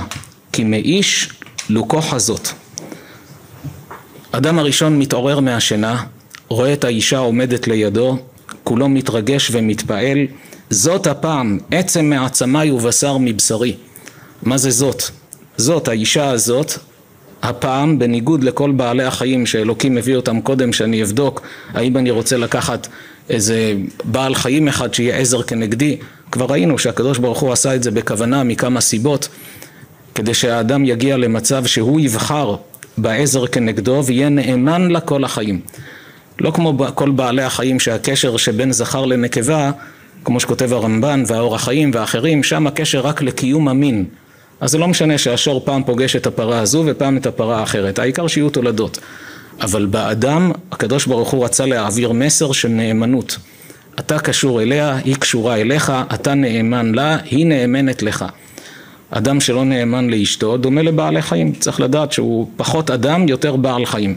[0.51, 1.29] כי מאיש
[1.69, 2.53] לוקו חזות.
[4.31, 6.03] אדם הראשון מתעורר מהשינה,
[6.47, 8.17] רואה את האישה עומדת לידו,
[8.63, 10.17] כולו מתרגש ומתפעל,
[10.69, 13.75] זאת הפעם עצם מעצמי ובשר מבשרי.
[14.43, 15.03] מה זה זאת?
[15.57, 16.73] זאת, האישה הזאת,
[17.43, 21.41] הפעם בניגוד לכל בעלי החיים שאלוקים מביא אותם קודם שאני אבדוק
[21.73, 22.87] האם אני רוצה לקחת
[23.29, 25.97] איזה בעל חיים אחד שיהיה עזר כנגדי
[26.31, 29.29] כבר ראינו שהקדוש ברוך הוא עשה את זה בכוונה מכמה סיבות
[30.15, 32.55] כדי שהאדם יגיע למצב שהוא יבחר
[32.97, 35.61] בעזר כנגדו ויהיה נאמן לה כל החיים
[36.39, 39.71] לא כמו כל בעלי החיים שהקשר שבין זכר לנקבה,
[40.23, 44.05] כמו שכותב הרמב"ן והאור החיים ואחרים, שם הקשר רק לקיום המין.
[44.59, 48.27] אז זה לא משנה שהשור פעם פוגש את הפרה הזו ופעם את הפרה האחרת, העיקר
[48.27, 48.99] שיהיו תולדות.
[49.61, 53.37] אבל באדם, הקדוש ברוך הוא רצה להעביר מסר של נאמנות.
[53.99, 58.25] אתה קשור אליה, היא קשורה אליך, אתה נאמן לה, היא נאמנת לך.
[59.09, 64.15] אדם שלא נאמן לאשתו דומה לבעלי חיים, צריך לדעת שהוא פחות אדם, יותר בעל חיים.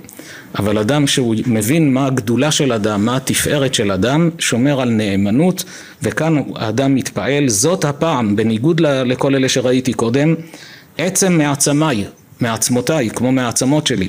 [0.59, 5.64] אבל אדם שהוא מבין מה הגדולה של אדם, מה התפארת של אדם, שומר על נאמנות,
[6.03, 10.35] וכאן האדם מתפעל, זאת הפעם, בניגוד לכל אלה שראיתי קודם,
[10.98, 12.05] עצם מעצמיי,
[12.40, 14.09] מעצמותיי, כמו מעצמות שלי,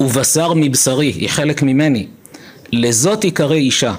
[0.00, 2.06] ובשר מבשרי, היא חלק ממני,
[2.72, 3.94] לזאת יקרא אישה.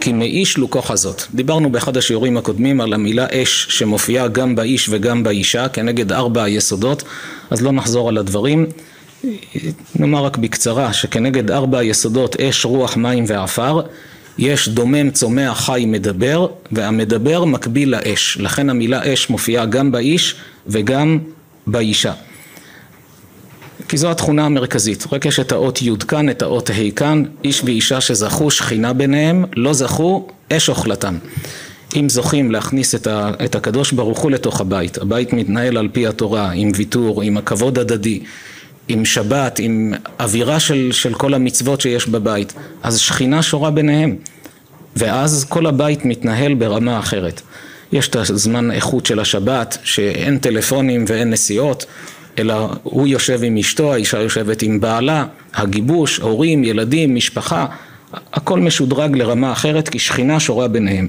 [0.00, 1.22] כי מאיש לוקח הזאת.
[1.34, 7.02] דיברנו באחד השיעורים הקודמים על המילה אש שמופיעה גם באיש וגם באישה כנגד ארבע היסודות,
[7.50, 8.66] אז לא נחזור על הדברים.
[9.96, 13.80] נאמר רק בקצרה שכנגד ארבע היסודות אש, רוח, מים ועפר
[14.38, 18.38] יש דומם, צומח, חי, מדבר והמדבר מקביל לאש.
[18.40, 20.34] לכן המילה אש מופיעה גם באיש
[20.66, 21.18] וגם
[21.66, 22.12] באישה.
[23.92, 27.62] כי זו התכונה המרכזית, רק יש את האות י' כאן, את האות ה' כאן, איש
[27.64, 31.18] ואישה שזכו שכינה ביניהם, לא זכו אש אוכלתם.
[31.96, 36.06] אם זוכים להכניס את, ה, את הקדוש ברוך הוא לתוך הבית, הבית מתנהל על פי
[36.06, 38.20] התורה, עם ויתור, עם הכבוד הדדי,
[38.88, 42.52] עם שבת, עם אווירה של, של כל המצוות שיש בבית,
[42.82, 44.16] אז שכינה שורה ביניהם,
[44.96, 47.40] ואז כל הבית מתנהל ברמה אחרת.
[47.92, 51.86] יש את הזמן איכות של השבת, שאין טלפונים ואין נסיעות,
[52.38, 57.66] אלא הוא יושב עם אשתו, האישה יושבת עם בעלה, הגיבוש, הורים, ילדים, משפחה,
[58.32, 61.08] הכל משודרג לרמה אחרת כי שכינה שורה ביניהם.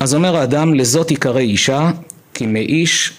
[0.00, 1.90] אז אומר האדם לזאת יקרא אישה
[2.34, 3.12] כי מאיש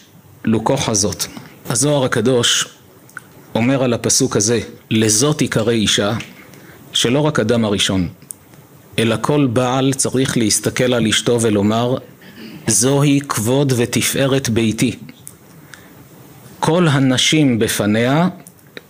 [0.45, 1.27] לוקו חזות.
[1.69, 2.67] הזוהר הקדוש
[3.55, 4.59] אומר על הפסוק הזה,
[4.91, 6.13] לזאת יקרא אישה,
[6.93, 8.07] שלא רק אדם הראשון,
[8.99, 11.97] אלא כל בעל צריך להסתכל על אשתו ולומר,
[12.67, 14.95] זוהי כבוד ותפארת ביתי.
[16.61, 18.27] כל הנשים בפניה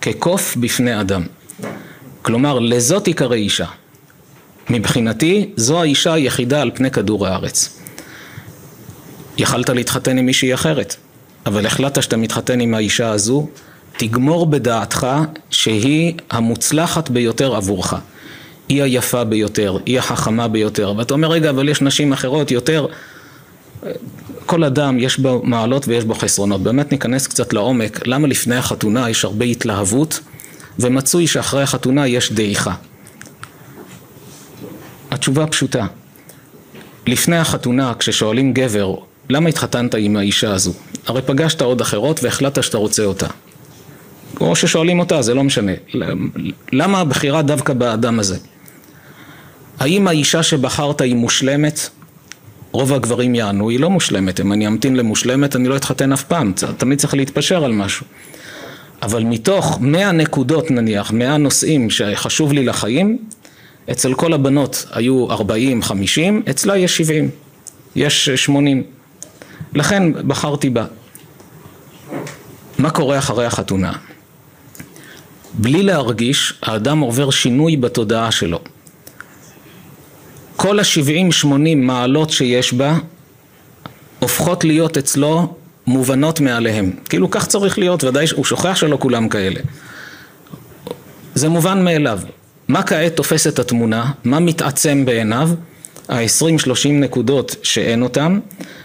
[0.01, 1.23] כקוף בפני אדם.
[2.21, 3.65] כלומר, לזאת יקרא אישה.
[4.69, 7.79] מבחינתי, זו האישה היחידה על פני כדור הארץ.
[9.37, 10.95] יכלת להתחתן עם מישהי אחרת,
[11.45, 13.47] אבל החלטת שאתה מתחתן עם האישה הזו,
[13.97, 15.07] תגמור בדעתך
[15.49, 17.93] שהיא המוצלחת ביותר עבורך.
[18.69, 20.93] היא היפה ביותר, היא החכמה ביותר.
[20.97, 22.85] ואתה אומר, רגע, אבל יש נשים אחרות יותר.
[24.51, 26.63] כל אדם יש בו מעלות ויש בו חסרונות.
[26.63, 30.19] באמת ניכנס קצת לעומק, למה לפני החתונה יש הרבה התלהבות,
[30.79, 32.73] ומצוי שאחרי החתונה יש דעיכה.
[35.11, 35.85] התשובה פשוטה.
[37.07, 38.95] לפני החתונה, כששואלים גבר,
[39.29, 40.73] למה התחתנת עם האישה הזו?
[41.07, 43.27] הרי פגשת עוד אחרות והחלטת שאתה רוצה אותה.
[44.41, 45.73] או ששואלים אותה, זה לא משנה.
[46.71, 48.37] למה הבחירה דווקא באדם הזה?
[49.79, 51.89] האם האישה שבחרת היא מושלמת?
[52.71, 54.39] רוב הגברים יענו, היא לא מושלמת.
[54.39, 56.53] אם אני אמתין למושלמת, אני לא אתחתן אף פעם.
[56.77, 58.05] תמיד צריך להתפשר על משהו.
[59.01, 63.17] אבל מתוך מאה נקודות נניח, מאה נושאים שחשוב לי לחיים,
[63.91, 67.29] אצל כל הבנות היו ארבעים, חמישים, אצלה יש שבעים,
[67.95, 68.83] יש שמונים.
[69.73, 70.85] לכן בחרתי בה.
[72.77, 73.93] מה קורה אחרי החתונה?
[75.53, 78.59] בלי להרגיש, האדם עובר שינוי בתודעה שלו.
[80.61, 82.97] כל השבעים שמונים מעלות שיש בה
[84.19, 85.53] הופכות להיות אצלו
[85.87, 86.91] מובנות מעליהם.
[87.09, 89.59] כאילו כך צריך להיות, ודאי הוא שוכח שלא כולם כאלה.
[91.35, 92.19] זה מובן מאליו.
[92.67, 94.11] מה כעת תופס את התמונה?
[94.23, 95.49] מה מתעצם בעיניו?
[96.09, 98.39] ה-20-30 נקודות שאין אותן,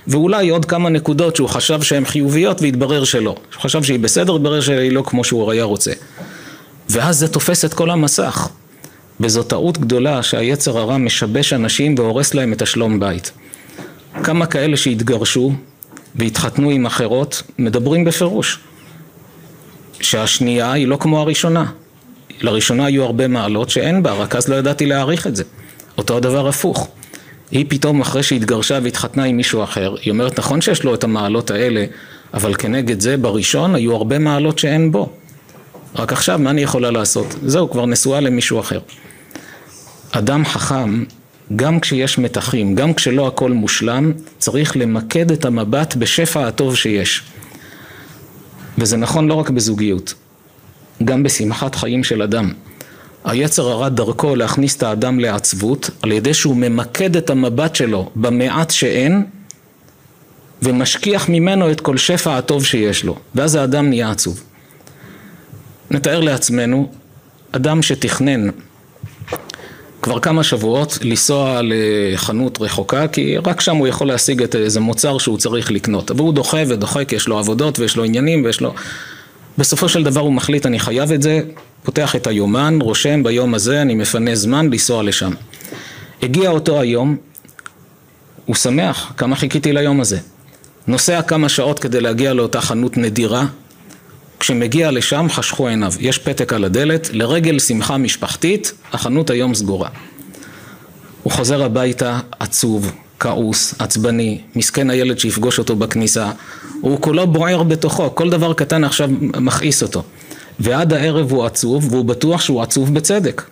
[0.06, 3.30] ואולי עוד כמה נקודות שהוא חשב שהן חיוביות והתברר שלא.
[3.30, 5.92] הוא חשב שהיא בסדר, התברר שהיא לא כמו שהוא היה רוצה.
[6.88, 8.48] ואז זה תופס את כל המסך.
[9.20, 13.32] וזו טעות גדולה שהיצר הרע משבש אנשים והורס להם את השלום בית.
[14.24, 15.52] כמה כאלה שהתגרשו
[16.14, 18.58] והתחתנו עם אחרות, מדברים בפירוש.
[20.00, 21.64] שהשנייה היא לא כמו הראשונה.
[22.40, 25.44] לראשונה היו הרבה מעלות שאין בה, רק אז לא ידעתי להעריך את זה.
[25.98, 26.88] אותו הדבר הפוך.
[27.50, 31.50] היא פתאום אחרי שהתגרשה והתחתנה עם מישהו אחר, היא אומרת נכון שיש לו את המעלות
[31.50, 31.84] האלה,
[32.34, 35.12] אבל כנגד זה בראשון היו הרבה מעלות שאין בו.
[35.98, 37.26] רק עכשיו מה אני יכולה לעשות?
[37.46, 38.80] זהו, כבר נשואה למישהו אחר.
[40.10, 41.04] אדם חכם,
[41.56, 47.22] גם כשיש מתחים, גם כשלא הכל מושלם, צריך למקד את המבט בשפע הטוב שיש.
[48.78, 50.14] וזה נכון לא רק בזוגיות,
[51.04, 52.52] גם בשמחת חיים של אדם.
[53.24, 58.70] היצר הרע דרכו להכניס את האדם לעצבות על ידי שהוא ממקד את המבט שלו במעט
[58.70, 59.24] שאין
[60.62, 64.45] ומשכיח ממנו את כל שפע הטוב שיש לו ואז האדם נהיה עצוב.
[65.90, 66.92] נתאר לעצמנו
[67.52, 68.48] אדם שתכנן
[70.02, 75.18] כבר כמה שבועות לנסוע לחנות רחוקה כי רק שם הוא יכול להשיג את איזה מוצר
[75.18, 78.74] שהוא צריך לקנות והוא דוחה ודוחה כי יש לו עבודות ויש לו עניינים ויש לו
[79.58, 81.40] בסופו של דבר הוא מחליט אני חייב את זה,
[81.82, 85.30] פותח את היומן, רושם ביום הזה אני מפנה זמן לנסוע לשם.
[86.22, 87.16] הגיע אותו היום,
[88.46, 90.18] הוא שמח, כמה חיכיתי ליום הזה.
[90.86, 93.46] נוסע כמה שעות כדי להגיע לאותה חנות נדירה,
[94.46, 99.88] כשמגיע לשם חשכו עיניו, יש פתק על הדלת, לרגל שמחה משפחתית, החנות היום סגורה.
[101.22, 106.30] הוא חוזר הביתה עצוב, כעוס, עצבני, מסכן הילד שיפגוש אותו בכניסה,
[106.80, 110.02] הוא כולו בוער בתוכו, כל דבר קטן עכשיו מכעיס אותו.
[110.60, 113.42] ועד הערב הוא עצוב, והוא בטוח שהוא עצוב בצדק.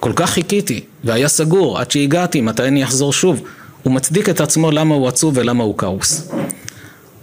[0.00, 3.42] כל כך חיכיתי, והיה סגור, עד שהגעתי, מתי אני אחזור שוב.
[3.82, 6.30] הוא מצדיק את עצמו למה הוא עצוב ולמה הוא כעוס.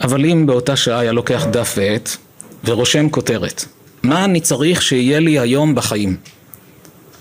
[0.01, 2.17] אבל אם באותה שעה היה לוקח דף ועט,
[2.65, 3.65] ורושם כותרת,
[4.03, 6.17] מה אני צריך שיהיה לי היום בחיים?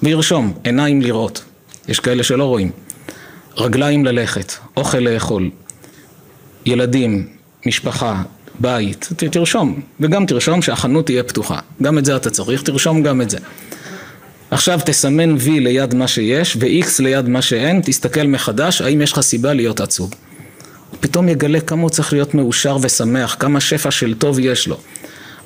[0.03, 1.45] וירשום, עיניים לראות,
[1.89, 2.71] יש כאלה שלא רואים,
[3.57, 5.51] רגליים ללכת, אוכל לאכול,
[6.67, 7.29] ילדים,
[7.67, 8.23] משפחה,
[8.61, 13.31] בית, תרשום, וגם תרשום שהחנות תהיה פתוחה, גם את זה אתה צריך, תרשום גם את
[13.31, 13.39] זה.
[14.51, 19.21] עכשיו תסמן V ליד מה שיש ו-X ליד מה שאין, תסתכל מחדש, האם יש לך
[19.21, 20.15] סיבה להיות עצוב.
[21.01, 24.77] פתאום יגלה כמה הוא צריך להיות מאושר ושמח, כמה שפע של טוב יש לו.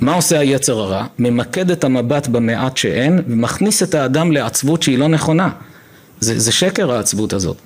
[0.05, 1.07] מה עושה היצר הרע?
[1.19, 5.51] ממקד את המבט במעט שאין ומכניס את האדם לעצבות שהיא לא נכונה.
[6.21, 7.57] זה, זה שקר העצבות הזאת.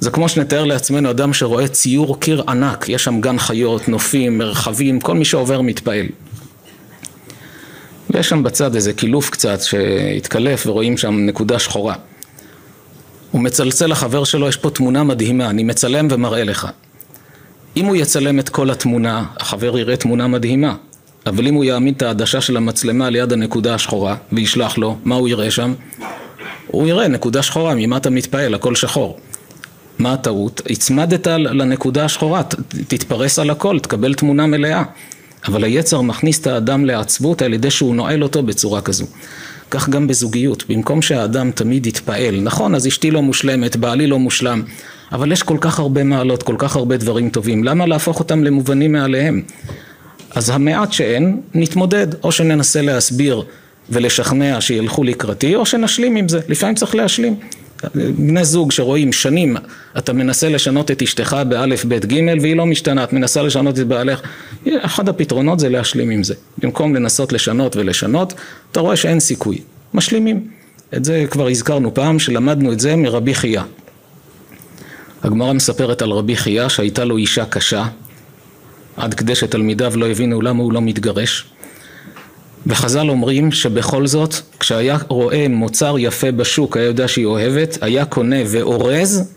[0.00, 5.00] זה כמו שנתאר לעצמנו אדם שרואה ציור קיר ענק, יש שם גן חיות, נופים, מרחבים,
[5.00, 6.06] כל מי שעובר מתפעל.
[8.10, 11.94] ויש שם בצד איזה קילוף קצת שהתקלף ורואים שם נקודה שחורה.
[13.30, 16.68] הוא מצלצל לחבר שלו, יש פה תמונה מדהימה, אני מצלם ומראה לך.
[17.76, 20.74] אם הוא יצלם את כל התמונה, החבר יראה תמונה מדהימה,
[21.28, 25.28] אבל אם הוא יעמיד את העדשה של המצלמה ליד הנקודה השחורה וישלח לו, מה הוא
[25.28, 25.74] יראה שם?
[26.66, 29.18] הוא יראה נקודה שחורה, ממה אתה מתפעל, הכל שחור.
[29.98, 30.62] מה הטעות?
[30.70, 32.42] הצמדת לנקודה השחורה,
[32.88, 34.82] תתפרס על הכל, תקבל תמונה מלאה.
[35.48, 39.06] אבל היצר מכניס את האדם לעצבות על ידי שהוא נועל אותו בצורה כזו.
[39.70, 44.62] כך גם בזוגיות, במקום שהאדם תמיד יתפעל, נכון, אז אשתי לא מושלמת, בעלי לא מושלם,
[45.12, 48.92] אבל יש כל כך הרבה מעלות, כל כך הרבה דברים טובים, למה להפוך אותם למובנים
[48.92, 49.42] מעליהם?
[50.30, 53.42] אז המעט שאין, נתמודד, או שננסה להסביר
[53.90, 57.36] ולשכנע שילכו לקראתי, או שנשלים עם זה, לפעמים צריך להשלים.
[57.94, 59.56] בני זוג שרואים שנים,
[59.98, 63.86] אתה מנסה לשנות את אשתך באלף, בית, גימל, והיא לא משתנה, את מנסה לשנות את
[63.86, 64.20] בעלך,
[64.68, 66.34] אחד הפתרונות זה להשלים עם זה.
[66.58, 68.34] במקום לנסות לשנות ולשנות,
[68.72, 69.58] אתה רואה שאין סיכוי.
[69.94, 70.48] משלימים.
[70.96, 73.62] את זה כבר הזכרנו פעם, שלמדנו את זה מרבי חייא.
[75.22, 77.84] הגמרא מספרת על רבי חייא שהייתה לו אישה קשה,
[78.98, 81.44] עד כדי שתלמידיו לא הבינו למה הוא לא מתגרש.
[82.66, 88.36] וחז"ל אומרים שבכל זאת, כשהיה רואה מוצר יפה בשוק, היה יודע שהיא אוהבת, היה קונה
[88.46, 89.32] ואורז,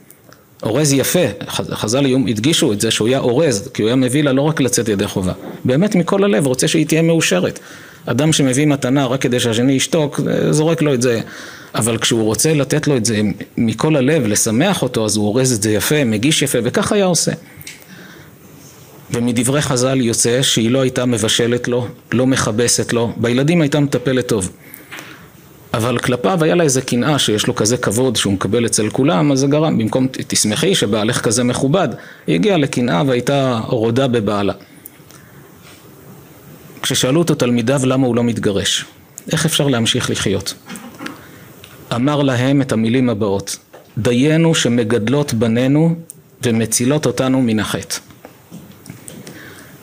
[0.63, 4.41] אורז יפה, חז"ל הדגישו את זה שהוא היה אורז, כי הוא היה מביא לה לא
[4.41, 5.33] רק לצאת ידי חובה,
[5.65, 7.59] באמת מכל הלב, רוצה שהיא תהיה מאושרת.
[8.05, 10.19] אדם שמביא מתנה רק כדי שהשני ישתוק,
[10.51, 11.21] זורק לו את זה.
[11.75, 13.21] אבל כשהוא רוצה לתת לו את זה
[13.57, 17.31] מכל הלב, לשמח אותו, אז הוא אורז את זה יפה, מגיש יפה, וכך היה עושה.
[19.13, 24.51] ומדברי חז"ל יוצא שהיא לא הייתה מבשלת לו, לא מכבסת לו, בילדים הייתה מטפלת טוב.
[25.73, 29.39] אבל כלפיו היה לה איזה קנאה שיש לו כזה כבוד שהוא מקבל אצל כולם, אז
[29.39, 31.89] זה גרם, במקום תשמחי שבעלך כזה מכובד,
[32.27, 34.53] היא הגיעה לקנאה והייתה רודה בבעלה.
[36.81, 38.85] כששאלו אותו תלמידיו למה הוא לא מתגרש,
[39.31, 40.53] איך אפשר להמשיך לחיות?
[41.95, 43.57] אמר להם את המילים הבאות,
[43.97, 45.95] דיינו שמגדלות בנינו
[46.43, 48.10] ומצילות אותנו מן החטא.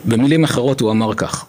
[0.05, 1.45] במילים אחרות הוא אמר כך: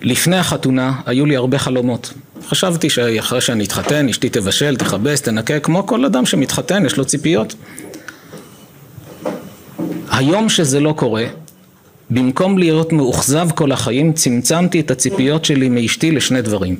[0.00, 2.12] לפני החתונה היו לי הרבה חלומות.
[2.48, 7.54] חשבתי שאחרי שאני אתחתן, אשתי תבשל, תכבס, תנקה, כמו כל אדם שמתחתן, יש לו ציפיות.
[10.10, 11.24] היום שזה לא קורה,
[12.10, 16.76] במקום להיות מאוכזב כל החיים, צמצמתי את הציפיות שלי מאשתי לשני דברים.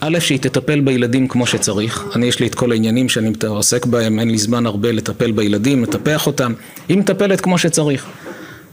[0.00, 4.18] א', שהיא תטפל בילדים כמו שצריך, אני יש לי את כל העניינים שאני עוסק בהם,
[4.20, 6.52] אין לי זמן הרבה לטפל בילדים, לטפח אותם,
[6.88, 8.06] היא מטפלת כמו שצריך.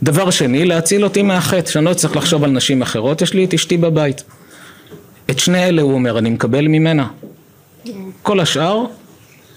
[0.03, 3.53] דבר שני, להציל אותי מהחטא, שאני לא צריך לחשוב על נשים אחרות, יש לי את
[3.53, 4.23] אשתי בבית.
[5.29, 7.07] את שני אלה הוא אומר, אני מקבל ממנה.
[8.21, 8.85] כל השאר,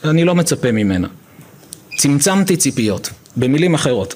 [0.04, 1.08] אני לא מצפה ממנה.
[1.96, 4.14] צמצמתי ציפיות, במילים אחרות.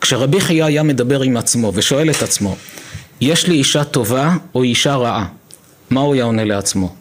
[0.00, 2.56] כשרבי חייא היה מדבר עם עצמו ושואל את עצמו,
[3.20, 5.26] יש לי אישה טובה או אישה רעה?
[5.90, 6.94] מה הוא היה עונה לעצמו?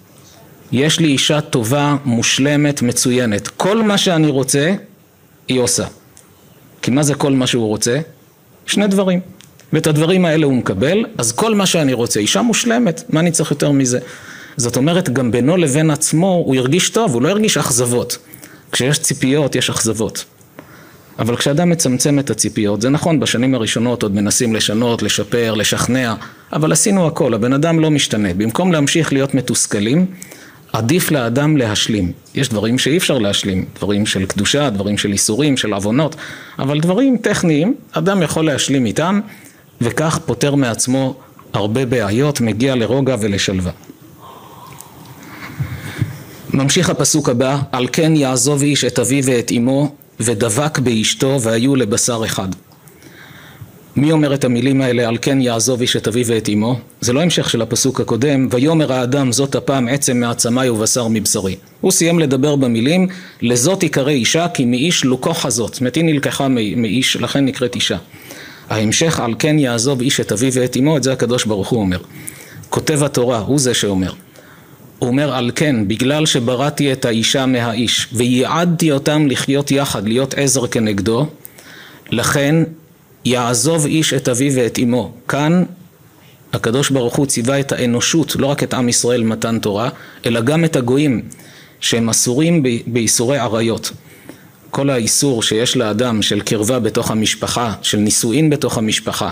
[0.71, 3.47] יש לי אישה טובה, מושלמת, מצוינת.
[3.47, 4.73] כל מה שאני רוצה,
[5.47, 5.85] היא עושה.
[6.81, 7.99] כי מה זה כל מה שהוא רוצה?
[8.65, 9.19] שני דברים.
[9.73, 13.51] ואת הדברים האלה הוא מקבל, אז כל מה שאני רוצה, אישה מושלמת, מה אני צריך
[13.51, 13.99] יותר מזה?
[14.57, 18.17] זאת אומרת, גם בינו לבין עצמו הוא הרגיש טוב, הוא לא הרגיש אכזבות.
[18.71, 20.25] כשיש ציפיות, יש אכזבות.
[21.19, 26.13] אבל כשאדם מצמצם את הציפיות, זה נכון, בשנים הראשונות עוד מנסים לשנות, לשפר, לשכנע,
[26.53, 28.33] אבל עשינו הכל, הבן אדם לא משתנה.
[28.33, 30.05] במקום להמשיך להיות מתוסכלים,
[30.77, 32.11] עדיף לאדם להשלים.
[32.35, 36.15] יש דברים שאי אפשר להשלים, דברים של קדושה, דברים של איסורים, של עוונות,
[36.59, 39.19] אבל דברים טכניים, אדם יכול להשלים איתם,
[39.81, 41.15] וכך פותר מעצמו
[41.53, 43.71] הרבה בעיות, מגיע לרוגע ולשלווה.
[46.53, 52.21] ממשיך הפסוק הבא, על כן יעזוב איש את אביו ואת אמו ודבק באשתו והיו לבשר
[52.25, 52.49] אחד.
[53.97, 56.79] מי אומר את המילים האלה על כן יעזוב איש את אביו ואת אמו?
[57.01, 61.55] זה לא המשך של הפסוק הקודם, ויאמר האדם זאת הפעם עצם מעצמי ובשר מבשרי.
[61.81, 63.07] הוא סיים לדבר במילים
[63.41, 67.97] לזאת יקרא אישה כי מאיש לוקו חזות, זאת אומרת היא נלקחה מאיש לכן נקראת אישה.
[68.69, 71.99] ההמשך על כן יעזוב איש את אביו ואת אמו, את זה הקדוש ברוך הוא אומר.
[72.69, 74.11] כותב התורה, הוא זה שאומר.
[74.99, 80.67] הוא אומר על כן, בגלל שבראתי את האישה מהאיש וייעדתי אותם לחיות יחד, להיות עזר
[80.67, 81.27] כנגדו,
[82.09, 82.63] לכן
[83.25, 85.13] יעזוב איש את אביו ואת אמו.
[85.27, 85.63] כאן
[86.53, 89.89] הקדוש ברוך הוא ציווה את האנושות, לא רק את עם ישראל מתן תורה,
[90.25, 91.21] אלא גם את הגויים
[91.79, 93.91] שהם אסורים באיסורי עריות.
[94.71, 99.29] כל האיסור שיש לאדם של קרבה בתוך המשפחה, של נישואין בתוך המשפחה,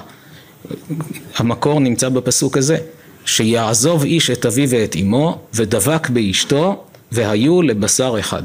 [1.36, 2.78] המקור נמצא בפסוק הזה,
[3.26, 8.44] שיעזוב איש את אביו ואת אמו ודבק באשתו והיו לבשר אחד.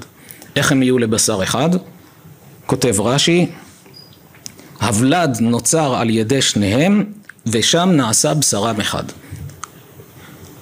[0.56, 1.70] איך הם יהיו לבשר אחד?
[2.66, 3.46] כותב רש"י
[4.80, 7.04] הוולד נוצר על ידי שניהם
[7.46, 9.04] ושם נעשה בשרם אחד.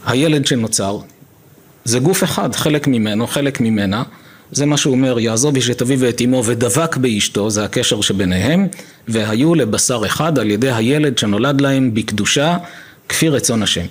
[0.07, 0.99] הילד שנוצר
[1.85, 4.03] זה גוף אחד, חלק ממנו, חלק ממנה,
[4.53, 8.67] זה מה שהוא אומר, יעזוב איש את אביו ואת אמו ודבק באשתו, זה הקשר שביניהם,
[9.09, 12.57] והיו לבשר אחד על ידי הילד שנולד להם בקדושה,
[13.09, 13.87] כפי רצון השם.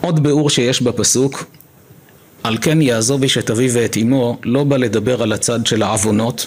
[0.00, 1.44] עוד ביאור שיש בפסוק,
[2.42, 6.46] על כן יעזוב איש את אביו ואת אמו, לא בא לדבר על הצד של העוונות,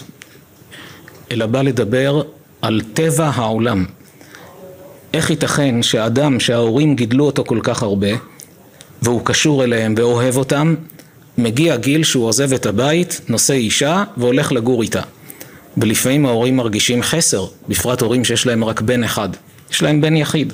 [1.34, 2.22] אלא בא לדבר
[2.62, 3.84] על טבע העולם.
[5.14, 8.08] איך ייתכן שאדם שההורים גידלו אותו כל כך הרבה,
[9.02, 10.74] והוא קשור אליהם ואוהב אותם,
[11.38, 15.00] מגיע גיל שהוא עוזב את הבית, נושא אישה והולך לגור איתה.
[15.76, 19.28] ולפעמים ההורים מרגישים חסר, בפרט הורים שיש להם רק בן אחד.
[19.70, 20.52] יש להם בן יחיד.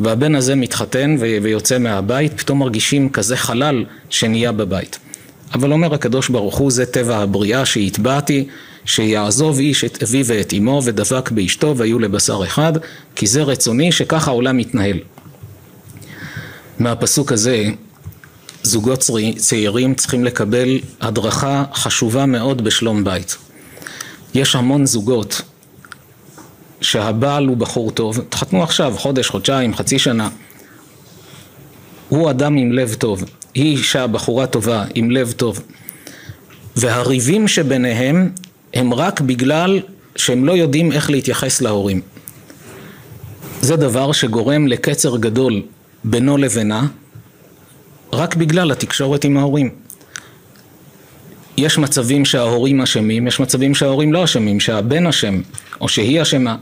[0.00, 4.98] והבן הזה מתחתן ויוצא מהבית, פתאום מרגישים כזה חלל שנהיה בבית.
[5.54, 8.48] אבל אומר הקדוש ברוך הוא, זה טבע הבריאה שהטבעתי,
[8.88, 12.72] שיעזוב איש את אביו ואת אמו ודבק באשתו והיו לבשר אחד,
[13.14, 14.98] כי זה רצוני שככה העולם מתנהל.
[16.78, 17.64] מהפסוק הזה
[18.62, 19.04] זוגות
[19.36, 23.36] צעירים צריכים לקבל הדרכה חשובה מאוד בשלום בית.
[24.34, 25.42] יש המון זוגות
[26.80, 30.28] שהבעל הוא בחור טוב, תחתנו עכשיו, חודש, חודשיים, חצי שנה.
[32.08, 33.24] הוא אדם עם לב טוב,
[33.54, 35.62] היא אישה, בחורה טובה, עם לב טוב.
[36.76, 38.30] והריבים שביניהם
[38.74, 39.80] הם רק בגלל
[40.16, 42.00] שהם לא יודעים איך להתייחס להורים.
[43.60, 45.62] זה דבר שגורם לקצר גדול
[46.04, 46.86] בינו לבינה,
[48.12, 49.70] רק בגלל התקשורת עם ההורים.
[51.56, 55.40] יש מצבים שההורים אשמים, יש מצבים שההורים לא אשמים, שהבן אשם,
[55.80, 56.56] או שהיא אשמה.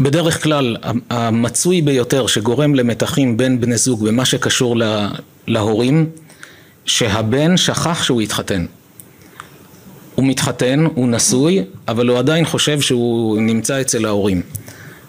[0.00, 0.76] בדרך כלל
[1.10, 5.08] המצוי ביותר שגורם למתחים בין בני זוג במה שקשור לה,
[5.46, 6.10] להורים,
[6.86, 8.66] שהבן שכח שהוא התחתן.
[10.16, 14.42] הוא מתחתן, הוא נשוי, אבל הוא עדיין חושב שהוא נמצא אצל ההורים.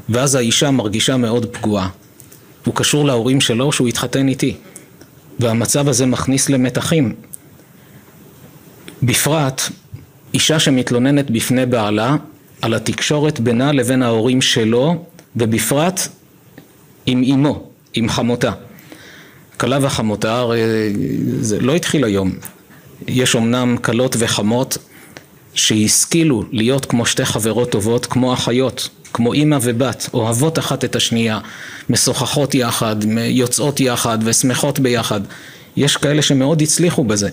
[0.09, 1.89] ואז האישה מרגישה מאוד פגועה.
[2.65, 4.55] הוא קשור להורים שלו שהוא התחתן איתי.
[5.39, 7.15] והמצב הזה מכניס למתחים.
[9.03, 9.61] בפרט,
[10.33, 12.15] אישה שמתלוננת בפני בעלה
[12.61, 15.05] על התקשורת בינה לבין ההורים שלו,
[15.35, 16.07] ובפרט
[17.05, 18.51] עם אמו, עם חמותה.
[19.57, 20.59] כלה וחמותה, הרי
[21.39, 22.31] זה לא התחיל היום.
[23.07, 24.77] יש אמנם כלות וחמות
[25.57, 31.39] שהשכילו להיות כמו שתי חברות טובות, כמו אחיות, כמו אימא ובת, אוהבות אחת את השנייה,
[31.89, 35.21] משוחחות יחד, יוצאות יחד ושמחות ביחד.
[35.77, 37.29] יש כאלה שמאוד הצליחו בזה.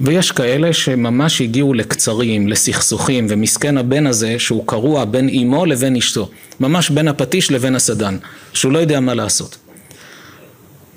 [0.00, 6.28] ויש כאלה שממש הגיעו לקצרים, לסכסוכים, ומסכן הבן הזה שהוא קרוע בין אמו לבין אשתו,
[6.60, 8.16] ממש בין הפטיש לבין הסדן,
[8.52, 9.56] שהוא לא יודע מה לעשות.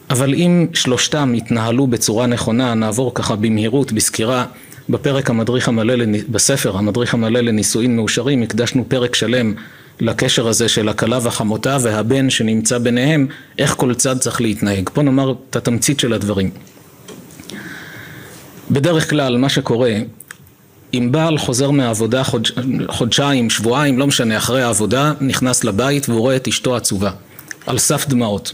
[0.10, 4.46] אבל אם שלושתם יתנהלו בצורה נכונה, נעבור ככה במהירות, בסקירה,
[4.90, 9.54] בפרק המדריך המלא, בספר המדריך המלא לנישואין מאושרים, הקדשנו פרק שלם
[10.00, 13.28] לקשר הזה של הכלה והחמותה והבן שנמצא ביניהם,
[13.58, 14.90] איך כל צד צריך להתנהג.
[14.94, 16.50] פה נאמר את התמצית של הדברים.
[18.72, 19.94] בדרך כלל מה שקורה,
[20.94, 22.52] אם בעל חוזר מהעבודה חודש,
[22.88, 27.12] חודשיים, שבועיים, לא משנה, אחרי העבודה, נכנס לבית והוא רואה את אשתו עצובה,
[27.68, 28.54] על סף דמעות.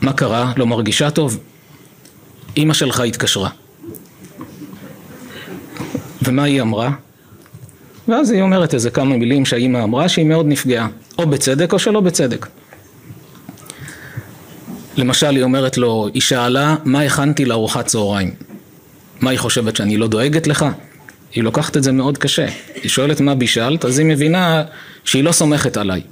[0.00, 0.52] מה קרה?
[0.56, 1.38] לא מרגישה טוב?
[2.56, 3.48] אימא שלך התקשרה.
[6.22, 6.90] ומה היא אמרה?
[8.08, 10.88] ואז היא אומרת איזה כמה מילים שהאימא אמרה שהיא מאוד נפגעה,
[11.18, 12.46] או בצדק או שלא בצדק.
[14.96, 18.34] למשל היא אומרת לו, היא שאלה מה הכנתי לארוחת צהריים.
[19.20, 20.66] מה היא חושבת שאני לא דואגת לך?
[21.34, 22.46] היא לוקחת את זה מאוד קשה.
[22.74, 24.62] היא שואלת מה בישלת, אז היא מבינה
[25.04, 26.02] שהיא לא סומכת עליי.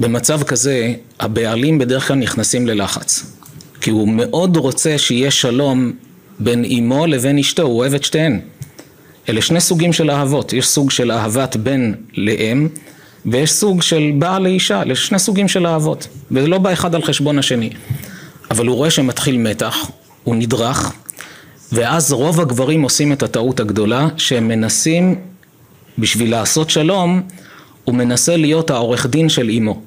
[0.00, 3.36] במצב כזה הבעלים בדרך כלל נכנסים ללחץ.
[3.80, 5.92] כי הוא מאוד רוצה שיהיה שלום
[6.42, 8.40] בין אמו לבין אשתו, הוא אוהב את שתיהן.
[9.28, 12.68] אלה שני סוגים של אהבות, יש סוג של אהבת בן לאם
[13.26, 17.02] ויש סוג של בעל לאישה, אלה שני סוגים של אהבות, וזה לא בא אחד על
[17.02, 17.70] חשבון השני.
[18.50, 19.90] אבל הוא רואה שמתחיל מתח,
[20.24, 20.92] הוא נדרך,
[21.72, 25.14] ואז רוב הגברים עושים את הטעות הגדולה, שהם מנסים,
[25.98, 27.22] בשביל לעשות שלום,
[27.84, 29.82] הוא מנסה להיות העורך דין של אמו.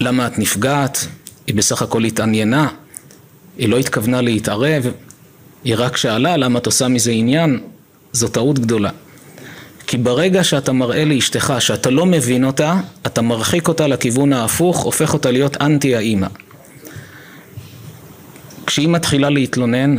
[0.00, 1.06] למה את נפגעת?
[1.46, 2.68] היא בסך הכל התעניינה,
[3.58, 4.86] היא לא התכוונה להתערב,
[5.64, 7.60] היא רק שאלה למה את עושה מזה עניין,
[8.12, 8.90] זו טעות גדולה.
[9.86, 15.12] כי ברגע שאתה מראה לאשתך שאתה לא מבין אותה, אתה מרחיק אותה לכיוון ההפוך, הופך
[15.12, 16.26] אותה להיות אנטי האימא.
[18.66, 19.96] כשהיא מתחילה להתלונן,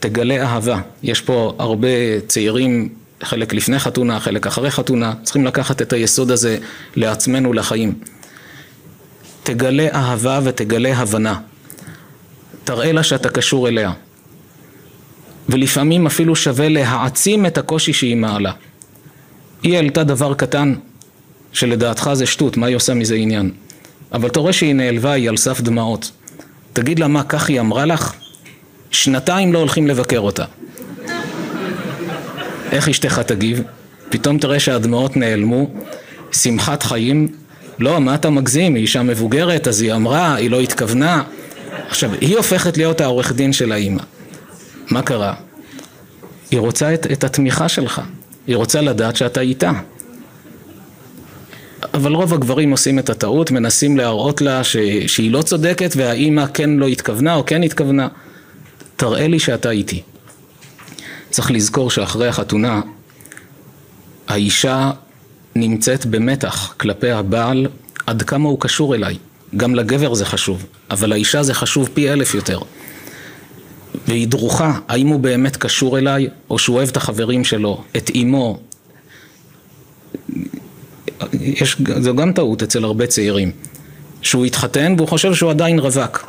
[0.00, 0.80] תגלה אהבה.
[1.02, 1.88] יש פה הרבה
[2.26, 2.88] צעירים,
[3.22, 6.58] חלק לפני חתונה, חלק אחרי חתונה, צריכים לקחת את היסוד הזה
[6.96, 7.94] לעצמנו לחיים.
[9.42, 11.40] תגלה אהבה ותגלה הבנה.
[12.64, 13.92] תראה לה שאתה קשור אליה.
[15.48, 18.52] ולפעמים אפילו שווה להעצים את הקושי שהיא מעלה.
[19.62, 20.74] היא העלתה דבר קטן,
[21.52, 23.50] שלדעתך זה שטות, מה היא עושה מזה עניין?
[24.12, 26.10] אבל אתה רואה שהיא נעלבה, היא על סף דמעות.
[26.72, 28.12] תגיד לה מה כך היא אמרה לך,
[28.90, 30.44] שנתיים לא הולכים לבקר אותה.
[32.72, 33.62] איך אשתך תגיב?
[34.08, 35.70] פתאום תראה שהדמעות נעלמו,
[36.32, 37.28] שמחת חיים,
[37.78, 41.22] לא, מה אתה מגזים, היא אישה מבוגרת, אז היא אמרה, היא לא התכוונה.
[41.88, 44.02] עכשיו, היא הופכת להיות העורך דין של האימא.
[44.90, 45.34] מה קרה?
[46.50, 48.00] היא רוצה את, את התמיכה שלך,
[48.46, 49.72] היא רוצה לדעת שאתה איתה.
[51.94, 54.76] אבל רוב הגברים עושים את הטעות, מנסים להראות לה ש,
[55.06, 58.08] שהיא לא צודקת והאימא כן לא התכוונה או כן התכוונה.
[58.96, 60.02] תראה לי שאתה איתי.
[61.30, 62.80] צריך לזכור שאחרי החתונה
[64.28, 64.90] האישה
[65.56, 67.66] נמצאת במתח כלפי הבעל
[68.06, 69.16] עד כמה הוא קשור אליי.
[69.56, 72.58] גם לגבר זה חשוב, אבל לאישה זה חשוב פי אלף יותר.
[74.08, 78.60] והיא דרוכה, האם הוא באמת קשור אליי, או שהוא אוהב את החברים שלו, את אימו.
[81.32, 83.52] יש, זו גם טעות אצל הרבה צעירים.
[84.22, 86.26] שהוא התחתן והוא חושב שהוא עדיין רווק.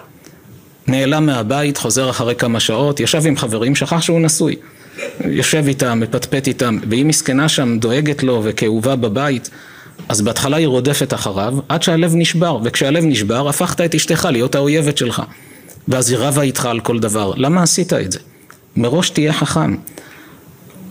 [0.88, 4.56] נעלם מהבית, חוזר אחרי כמה שעות, ישב עם חברים, שכח שהוא נשוי.
[5.26, 9.50] יושב איתם, מפטפט איתם, והיא מסכנה שם, דואגת לו וכאובה בבית,
[10.10, 14.98] אז בהתחלה היא רודפת אחריו, עד שהלב נשבר, וכשהלב נשבר, הפכת את אשתך להיות האויבת
[14.98, 15.22] שלך.
[15.88, 17.34] ואז היא רבה איתך על כל דבר.
[17.36, 18.20] למה עשית את זה?
[18.76, 19.76] מראש תהיה חכם.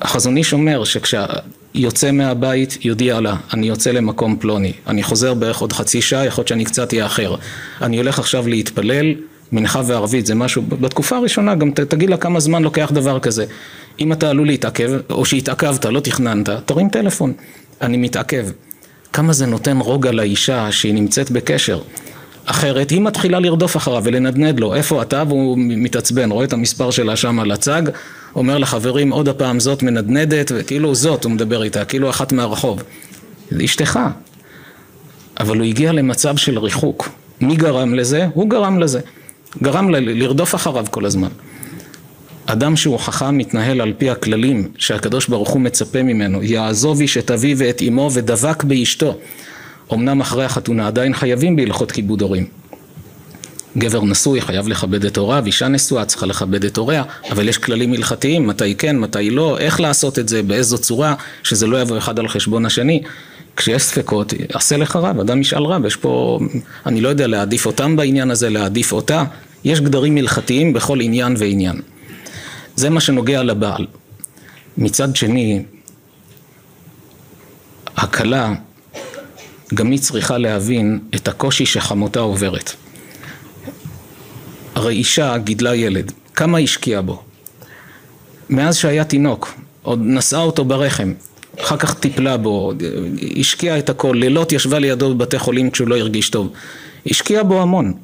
[0.03, 5.73] החזון איש אומר שכשיוצא מהבית יודיע לה, אני יוצא למקום פלוני, אני חוזר בערך עוד
[5.73, 7.35] חצי שעה, יכול להיות שאני קצת אאחר.
[7.83, 9.15] אני הולך עכשיו להתפלל,
[9.53, 13.45] מנחה וערבית זה משהו, בתקופה הראשונה גם תגיד לה כמה זמן לוקח דבר כזה.
[14.01, 17.33] אם אתה עלול להתעכב, או שהתעכבת, לא תכננת, תרים טלפון,
[17.81, 18.47] אני מתעכב.
[19.15, 21.81] כמה זה נותן רוגע לאישה שהיא נמצאת בקשר.
[22.45, 25.25] אחרת היא מתחילה לרדוף אחריו ולנדנד לו, איפה אתה?
[25.29, 27.83] והוא מתעצבן, רואה את המספר שלה שם על הצג,
[28.37, 32.83] אומר לחברים עוד הפעם זאת מנדנדת, וכאילו זאת הוא מדבר איתה, כאילו אחת מהרחוב.
[33.65, 34.01] אשתך.
[35.41, 37.09] אבל הוא הגיע למצב של ריחוק.
[37.41, 38.27] מי גרם לזה?
[38.35, 39.01] הוא גרם לזה.
[39.63, 41.29] גרם לרדוף אחריו כל הזמן.
[42.47, 47.31] אדם שהוא חכם מתנהל על פי הכללים שהקדוש ברוך הוא מצפה ממנו, יעזוב איש את
[47.31, 49.19] אביו ואת אמו ודבק באשתו.
[49.93, 52.47] אמנם אחרי החתונה עדיין חייבים בהלכות כיבוד הורים.
[53.79, 57.93] גבר נשוי חייב לכבד את הוריו, אישה נשואה צריכה לכבד את הוריה, אבל יש כללים
[57.93, 62.19] הלכתיים, מתי כן, מתי לא, איך לעשות את זה, באיזו צורה, שזה לא יבוא אחד
[62.19, 63.03] על חשבון השני.
[63.57, 66.41] כשיש ספקות, עשה לך רב, אדם ישאל רב, יש פה,
[66.87, 69.25] אני לא יודע, להעדיף אותם בעניין הזה, להעדיף אותה,
[69.65, 71.81] יש גדרים הלכתיים בכל עניין ועניין.
[72.77, 73.87] זה מה שנוגע לבעל.
[74.77, 75.63] מצד שני,
[77.97, 78.55] הכלה,
[79.75, 82.73] גם היא צריכה להבין את הקושי שחמותה עוברת.
[84.75, 87.23] הרי אישה גידלה ילד, כמה השקיעה בו?
[88.51, 91.13] מאז שהיה תינוק, עוד נשאה אותו ברחם,
[91.61, 92.73] אחר כך טיפלה בו,
[93.41, 96.53] השקיעה את הכל, לילות ישבה לידו בבתי חולים כשהוא לא הרגיש טוב.
[97.07, 97.95] השקיעה בו המון.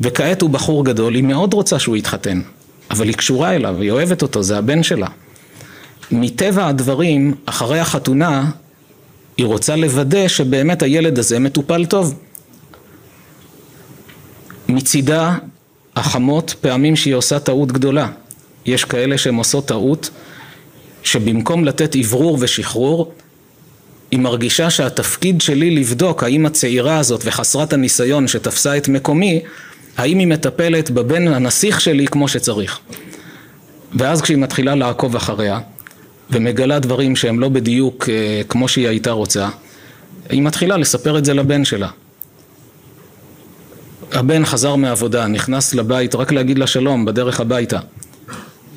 [0.00, 2.40] וכעת הוא בחור גדול, היא מאוד רוצה שהוא יתחתן,
[2.90, 5.06] אבל היא קשורה אליו, היא אוהבת אותו, זה הבן שלה.
[6.12, 8.50] מטבע הדברים, אחרי החתונה,
[9.36, 12.18] היא רוצה לוודא שבאמת הילד הזה מטופל טוב.
[14.68, 15.36] מצידה,
[15.96, 18.08] החמות, פעמים שהיא עושה טעות גדולה.
[18.66, 20.10] יש כאלה שהן עושות טעות,
[21.02, 23.12] שבמקום לתת אוורור ושחרור,
[24.10, 29.40] היא מרגישה שהתפקיד שלי לבדוק האם הצעירה הזאת וחסרת הניסיון שתפסה את מקומי,
[30.00, 32.78] האם היא מטפלת בבן הנסיך שלי כמו שצריך.
[33.94, 35.60] ואז כשהיא מתחילה לעקוב אחריה,
[36.30, 39.48] ומגלה דברים שהם לא בדיוק אה, כמו שהיא הייתה רוצה,
[40.28, 41.88] היא מתחילה לספר את זה לבן שלה.
[44.12, 47.78] הבן חזר מעבודה, נכנס לבית רק להגיד לה שלום בדרך הביתה.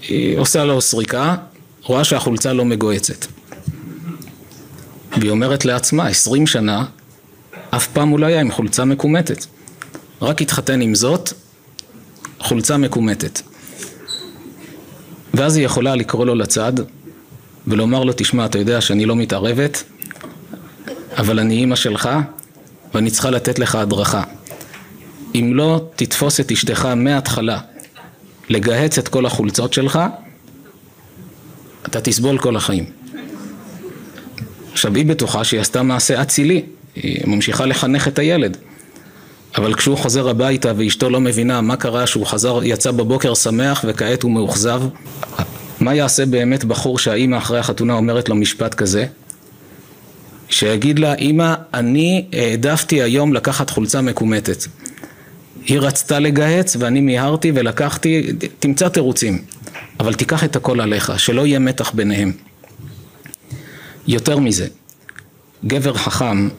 [0.07, 1.35] היא עושה לו סריקה,
[1.83, 3.25] רואה שהחולצה לא מגועצת.
[5.17, 6.85] והיא אומרת לעצמה, עשרים שנה,
[7.69, 9.45] אף פעם הוא לא היה עם חולצה מקומטת.
[10.21, 11.29] רק התחתן עם זאת,
[12.39, 13.41] חולצה מקומטת.
[15.33, 16.73] ואז היא יכולה לקרוא לו לצד
[17.67, 19.83] ולומר לו, תשמע, אתה יודע שאני לא מתערבת,
[21.17, 22.09] אבל אני אימא שלך
[22.93, 24.23] ואני צריכה לתת לך הדרכה.
[25.35, 27.59] אם לא תתפוס את אשתך מההתחלה
[28.49, 29.99] לגהץ את כל החולצות שלך,
[31.85, 32.85] אתה תסבול כל החיים.
[34.71, 38.57] עכשיו היא בטוחה שהיא עשתה מעשה אצילי, היא ממשיכה לחנך את הילד.
[39.55, 44.23] אבל כשהוא חוזר הביתה ואשתו לא מבינה מה קרה שהוא חזר, יצא בבוקר שמח וכעת
[44.23, 44.81] הוא מאוכזב,
[45.79, 49.05] מה יעשה באמת בחור שהאימא אחרי החתונה אומרת לו משפט כזה?
[50.49, 54.65] שיגיד לה, אימא, אני העדפתי היום לקחת חולצה מקומטת.
[55.65, 59.41] היא רצתה לגהץ ואני מיהרתי ולקחתי, תמצא תירוצים,
[59.99, 62.31] אבל תיקח את הכל עליך, שלא יהיה מתח ביניהם.
[64.07, 64.67] יותר מזה,
[65.65, 66.49] גבר חכם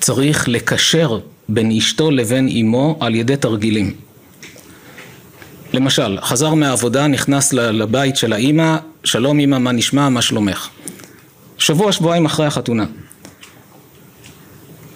[0.00, 1.18] צריך לקשר
[1.48, 3.94] בין אשתו לבין אמו על ידי תרגילים.
[5.72, 10.68] למשל, חזר מהעבודה, נכנס לבית של האימא, שלום אימא, מה נשמע, מה שלומך?
[11.58, 12.84] שבוע, שבועיים אחרי החתונה.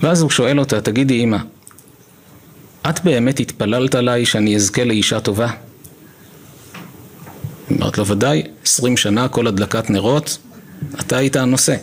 [0.00, 1.38] ואז הוא שואל אותה, תגידי אימא,
[2.90, 5.48] את באמת התפללת עליי שאני אזכה לאישה טובה?
[7.72, 10.38] אמרת לו, ודאי, עשרים שנה כל הדלקת נרות,
[11.00, 11.76] אתה היית הנושא.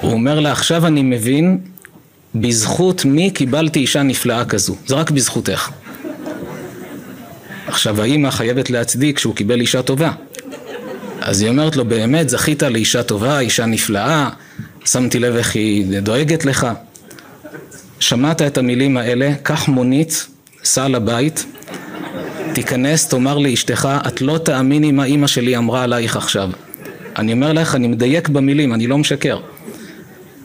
[0.00, 1.58] הוא אומר לה, עכשיו אני מבין
[2.34, 5.70] בזכות מי קיבלתי אישה נפלאה כזו, זה רק בזכותך.
[7.66, 10.12] עכשיו האימא חייבת להצדיק שהוא קיבל אישה טובה.
[11.20, 14.30] אז היא אומרת לו, באמת זכית לאישה טובה, אישה נפלאה,
[14.84, 16.66] שמתי לב איך היא דואגת לך.
[18.00, 20.26] שמעת את המילים האלה, קח מונית,
[20.64, 21.46] סע לבית,
[22.54, 26.50] תיכנס, תאמר לאשתך, את לא תאמיני מה אימא שלי אמרה עלייך עכשיו.
[27.16, 29.38] אני אומר לך, אני מדייק במילים, אני לא משקר.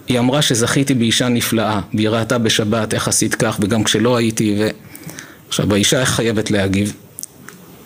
[0.07, 4.69] היא אמרה שזכיתי באישה נפלאה, והיא ראתה בשבת איך עשית כך, וגם כשלא הייתי, ו...
[5.47, 6.93] עכשיו, האישה חייבת להגיב?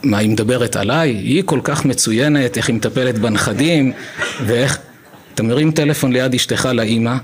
[0.03, 1.09] מה, היא מדברת עליי?
[1.09, 3.91] היא כל כך מצוינת, איך היא מטפלת בנכדים,
[4.45, 4.77] ואיך...
[5.33, 7.15] אתה מרים טלפון ליד אשתך לאימא,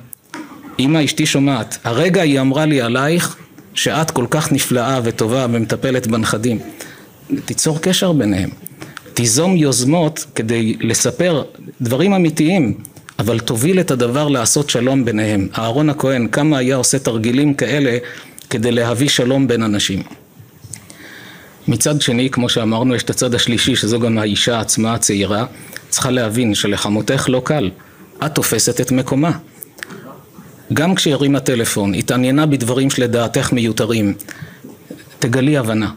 [0.79, 3.35] אימא אשתי שומעת, הרגע היא אמרה לי עלייך
[3.73, 6.59] שאת כל כך נפלאה וטובה ומטפלת בנכדים.
[7.45, 8.49] תיצור קשר ביניהם.
[9.13, 11.43] תיזום יוזמות כדי לספר
[11.81, 12.77] דברים אמיתיים,
[13.19, 15.47] אבל תוביל את הדבר לעשות שלום ביניהם.
[15.57, 17.97] אהרון הכהן, כמה היה עושה תרגילים כאלה
[18.49, 20.03] כדי להביא שלום בין אנשים.
[21.67, 25.45] מצד שני, כמו שאמרנו, יש את הצד השלישי, שזו גם האישה עצמה הצעירה,
[25.89, 27.69] צריכה להבין שלחמותך לא קל.
[28.25, 29.31] את תופסת את מקומה.
[30.73, 34.13] גם כשהרימה טלפון, התעניינה בדברים שלדעתך מיותרים,
[35.19, 35.91] תגלי הבנה.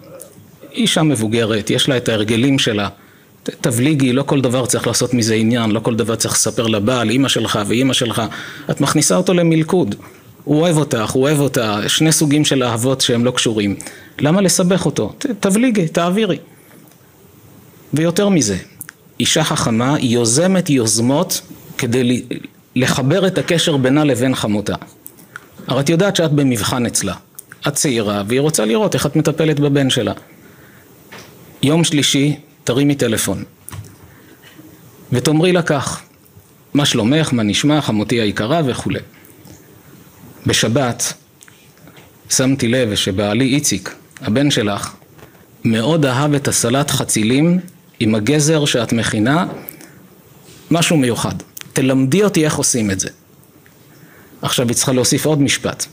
[0.73, 2.89] אישה מבוגרת, יש לה את ההרגלים שלה.
[3.43, 7.29] תבליגי, לא כל דבר צריך לעשות מזה עניין, לא כל דבר צריך לספר לבעל, אימא
[7.29, 8.23] שלך ואימא שלך.
[8.71, 9.95] את מכניסה אותו למלכוד.
[10.45, 13.77] הוא אוהב אותך, הוא אוהב אותה, שני סוגים של אהבות שהם לא קשורים.
[14.19, 15.13] למה לסבך אותו?
[15.41, 16.39] תבליגי, תעבירי.
[17.95, 18.57] ויותר מזה,
[19.21, 21.41] אישה חכמה יוזמת יוזמות
[21.79, 22.23] כדי
[22.77, 24.75] לחבר את הקשר בינה לבין חמותה.
[25.67, 27.15] הרי את יודעת שאת במבחן אצלה.
[27.69, 30.13] את צעירה והיא רוצה לראות איך את מטפלת בבן שלה.
[31.63, 32.37] יום שלישי
[32.71, 33.45] תרימי טלפון
[35.13, 36.01] ותאמרי לה כך,
[36.75, 38.99] מה שלומך, מה נשמע, חמותי היקרה וכולי.
[40.47, 41.13] בשבת
[42.29, 44.95] שמתי לב שבעלי איציק, הבן שלך,
[45.65, 47.61] מאוד אהב את הסלט חצילים
[48.01, 49.47] עם הגזר שאת מכינה,
[50.71, 51.35] משהו מיוחד.
[51.73, 53.09] תלמדי אותי איך עושים את זה.
[54.43, 55.87] עכשיו היא צריכה להוסיף עוד משפט.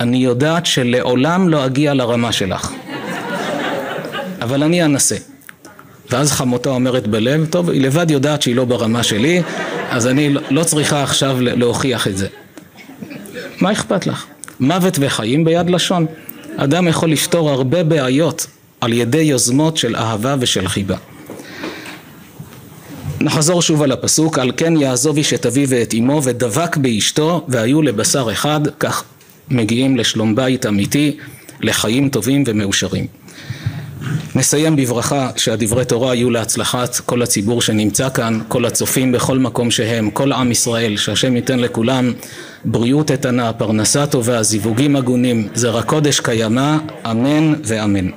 [0.00, 2.72] אני יודעת שלעולם לא אגיע לרמה שלך,
[4.40, 5.16] אבל אני אנסה.
[6.10, 9.42] ואז חמותה אומרת בלב, טוב, היא לבד יודעת שהיא לא ברמה שלי,
[9.90, 12.26] אז אני לא צריכה עכשיו להוכיח את זה.
[13.60, 14.26] מה אכפת לך?
[14.60, 16.06] מוות וחיים ביד לשון.
[16.56, 18.46] אדם יכול לפתור הרבה בעיות
[18.80, 20.96] על ידי יוזמות של אהבה ושל חיבה.
[23.20, 27.82] נחזור שוב על הפסוק, על כן יעזוב איש את אביו ואת אמו ודבק באשתו והיו
[27.82, 29.04] לבשר אחד, כך
[29.50, 31.16] מגיעים לשלום בית אמיתי,
[31.60, 33.19] לחיים טובים ומאושרים.
[34.34, 40.10] נסיים בברכה שהדברי תורה יהיו להצלחת כל הציבור שנמצא כאן, כל הצופים בכל מקום שהם,
[40.10, 42.12] כל עם ישראל, שהשם ייתן לכולם
[42.64, 46.76] בריאות איתנה, פרנסה טובה, זיווגים הגונים, זרע קודש קיימא,
[47.10, 48.10] אמן ואמן.